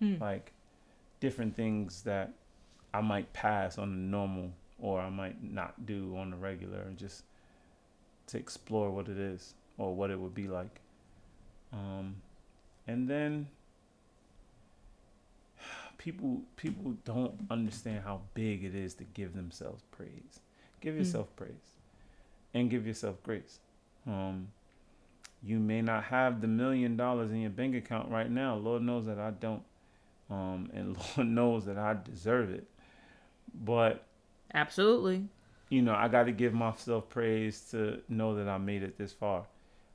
Hmm. 0.00 0.16
like 0.20 0.52
different 1.20 1.54
things 1.56 2.02
that 2.02 2.32
I 2.92 3.00
might 3.00 3.32
pass 3.32 3.78
on 3.78 3.90
the 3.90 3.96
normal 4.16 4.52
or 4.78 5.00
I 5.00 5.08
might 5.08 5.42
not 5.42 5.86
do 5.86 6.16
on 6.16 6.30
the 6.30 6.36
regular, 6.36 6.80
and 6.82 6.96
just 6.98 7.24
to 8.26 8.38
explore 8.38 8.90
what 8.90 9.08
it 9.08 9.16
is 9.18 9.54
or 9.78 9.94
what 9.94 10.10
it 10.10 10.18
would 10.18 10.34
be 10.34 10.48
like. 10.48 10.80
Um, 11.72 12.16
and 12.86 13.08
then 13.08 13.48
people 15.98 16.42
people 16.56 16.96
don't 17.04 17.34
understand 17.50 18.02
how 18.04 18.20
big 18.34 18.64
it 18.64 18.74
is 18.74 18.94
to 18.94 19.04
give 19.04 19.34
themselves 19.34 19.82
praise. 19.90 20.40
Give 20.80 20.94
Mm. 20.94 20.98
yourself 20.98 21.34
praise 21.36 21.76
and 22.54 22.70
give 22.70 22.86
yourself 22.86 23.22
grace. 23.22 23.60
Um, 24.06 24.48
you 25.46 25.58
may 25.58 25.80
not 25.80 26.04
have 26.04 26.40
the 26.40 26.48
million 26.48 26.96
dollars 26.96 27.30
in 27.30 27.40
your 27.40 27.50
bank 27.50 27.74
account 27.76 28.10
right 28.10 28.30
now. 28.30 28.56
Lord 28.56 28.82
knows 28.82 29.06
that 29.06 29.18
I 29.18 29.30
don't. 29.30 29.62
Um, 30.28 30.70
and 30.74 30.96
Lord 31.16 31.28
knows 31.28 31.64
that 31.66 31.78
I 31.78 31.96
deserve 32.02 32.50
it. 32.50 32.66
But 33.54 34.04
Absolutely. 34.52 35.28
you 35.70 35.82
know, 35.82 35.94
I 35.94 36.08
got 36.08 36.24
to 36.24 36.32
give 36.32 36.52
myself 36.52 37.08
praise 37.08 37.60
to 37.70 38.00
know 38.08 38.34
that 38.36 38.48
I 38.48 38.58
made 38.58 38.82
it 38.82 38.98
this 38.98 39.12
far. 39.12 39.44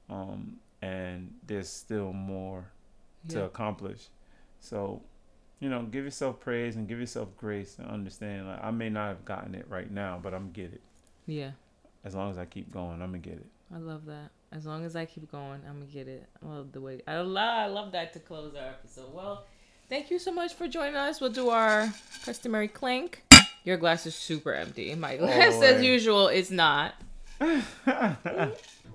Um, 0.09 0.57
and 0.81 1.33
there's 1.45 1.69
still 1.69 2.11
more 2.13 2.65
to 3.29 3.39
Yeah. 3.39 3.45
accomplish. 3.45 4.07
So, 4.59 5.01
you 5.59 5.69
know, 5.69 5.83
give 5.83 6.05
yourself 6.05 6.39
praise 6.39 6.75
and 6.75 6.87
give 6.87 6.99
yourself 6.99 7.29
grace 7.37 7.77
and 7.77 7.87
understand 7.89 8.47
like 8.47 8.63
I 8.63 8.71
may 8.71 8.89
not 8.89 9.09
have 9.09 9.25
gotten 9.25 9.53
it 9.55 9.65
right 9.69 9.91
now, 9.91 10.19
but 10.21 10.33
I'm 10.33 10.51
get 10.51 10.73
it. 10.73 10.81
Yeah. 11.27 11.51
As 12.03 12.15
long 12.15 12.31
as 12.31 12.37
I 12.37 12.45
keep 12.45 12.71
going, 12.71 13.01
I'm 13.01 13.09
gonna 13.11 13.19
get 13.19 13.33
it. 13.33 13.47
I 13.73 13.77
love 13.77 14.05
that. 14.05 14.31
As 14.51 14.65
long 14.65 14.83
as 14.85 14.95
I 14.95 15.05
keep 15.05 15.31
going, 15.31 15.61
I'm 15.67 15.79
gonna 15.79 15.85
get 15.91 16.07
it. 16.07 16.27
I 16.43 16.47
love 16.47 16.71
the 16.71 16.81
way 16.81 17.01
I 17.07 17.21
love. 17.21 17.37
I 17.37 17.67
love 17.67 17.91
that 17.93 18.13
to 18.13 18.19
close 18.19 18.55
our 18.55 18.67
episode. 18.67 19.13
Well, 19.13 19.45
thank 19.89 20.11
you 20.11 20.19
so 20.19 20.31
much 20.31 20.53
for 20.53 20.67
joining 20.67 20.95
us. 20.95 21.21
We'll 21.21 21.31
do 21.31 21.49
our 21.49 21.93
customary 22.25 22.67
clink. 22.67 23.23
Your 23.63 23.77
glass 23.77 24.05
is 24.05 24.15
super 24.15 24.53
empty. 24.53 24.93
My 24.95 25.17
glass, 25.17 25.61
as 25.61 25.83
usual, 25.83 26.27
is 26.27 26.51
not. 26.51 26.95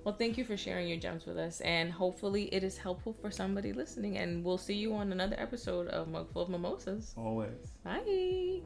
Well, 0.07 0.15
thank 0.15 0.39
you 0.39 0.45
for 0.45 0.57
sharing 0.57 0.87
your 0.87 0.99
gems 0.99 1.27
with 1.27 1.37
us, 1.37 1.61
and 1.63 1.91
hopefully, 1.91 2.45
it 2.55 2.63
is 2.63 2.79
helpful 2.79 3.13
for 3.13 3.33
somebody 3.33 3.73
listening. 3.73 4.19
And 4.19 4.45
we'll 4.45 4.57
see 4.57 4.75
you 4.75 4.95
on 4.95 5.11
another 5.11 5.35
episode 5.37 5.89
of 5.89 6.07
Mugful 6.07 6.43
of 6.43 6.49
Mimosas. 6.49 7.13
Always. 7.17 7.73
Bye. 7.83 8.61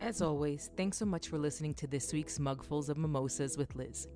As 0.00 0.22
always, 0.22 0.70
thanks 0.76 0.96
so 0.96 1.04
much 1.04 1.28
for 1.28 1.38
listening 1.38 1.74
to 1.74 1.86
this 1.88 2.12
week's 2.12 2.38
Mugfuls 2.38 2.88
of 2.88 2.98
Mimosas 2.98 3.58
with 3.58 3.74
Liz. 3.74 4.06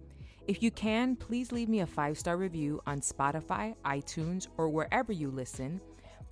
If 0.47 0.63
you 0.63 0.71
can, 0.71 1.17
please 1.17 1.51
leave 1.51 1.69
me 1.69 1.81
a 1.81 1.87
five 1.87 2.17
star 2.17 2.37
review 2.37 2.81
on 2.87 3.01
Spotify, 3.01 3.75
iTunes, 3.85 4.47
or 4.57 4.69
wherever 4.69 5.13
you 5.13 5.31
listen. 5.31 5.81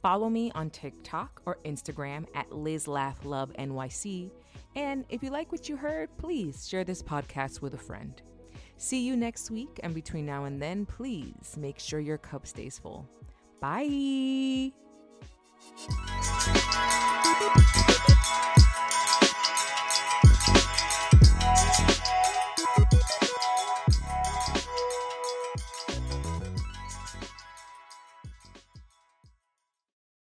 Follow 0.02 0.30
me 0.30 0.52
on 0.54 0.70
TikTok 0.70 1.42
or 1.46 1.58
Instagram 1.64 2.26
at 2.34 2.48
LizLaughLoveNYC. 2.50 4.30
And 4.76 5.04
if 5.08 5.22
you 5.22 5.30
like 5.30 5.50
what 5.50 5.68
you 5.68 5.76
heard, 5.76 6.16
please 6.16 6.68
share 6.68 6.84
this 6.84 7.02
podcast 7.02 7.60
with 7.60 7.74
a 7.74 7.78
friend. 7.78 8.22
See 8.76 9.04
you 9.04 9.16
next 9.16 9.50
week, 9.50 9.80
and 9.82 9.94
between 9.94 10.24
now 10.24 10.44
and 10.44 10.62
then, 10.62 10.86
please 10.86 11.56
make 11.58 11.78
sure 11.78 12.00
your 12.00 12.18
cup 12.18 12.46
stays 12.46 12.78
full. 12.78 13.06
Bye. 13.60 14.72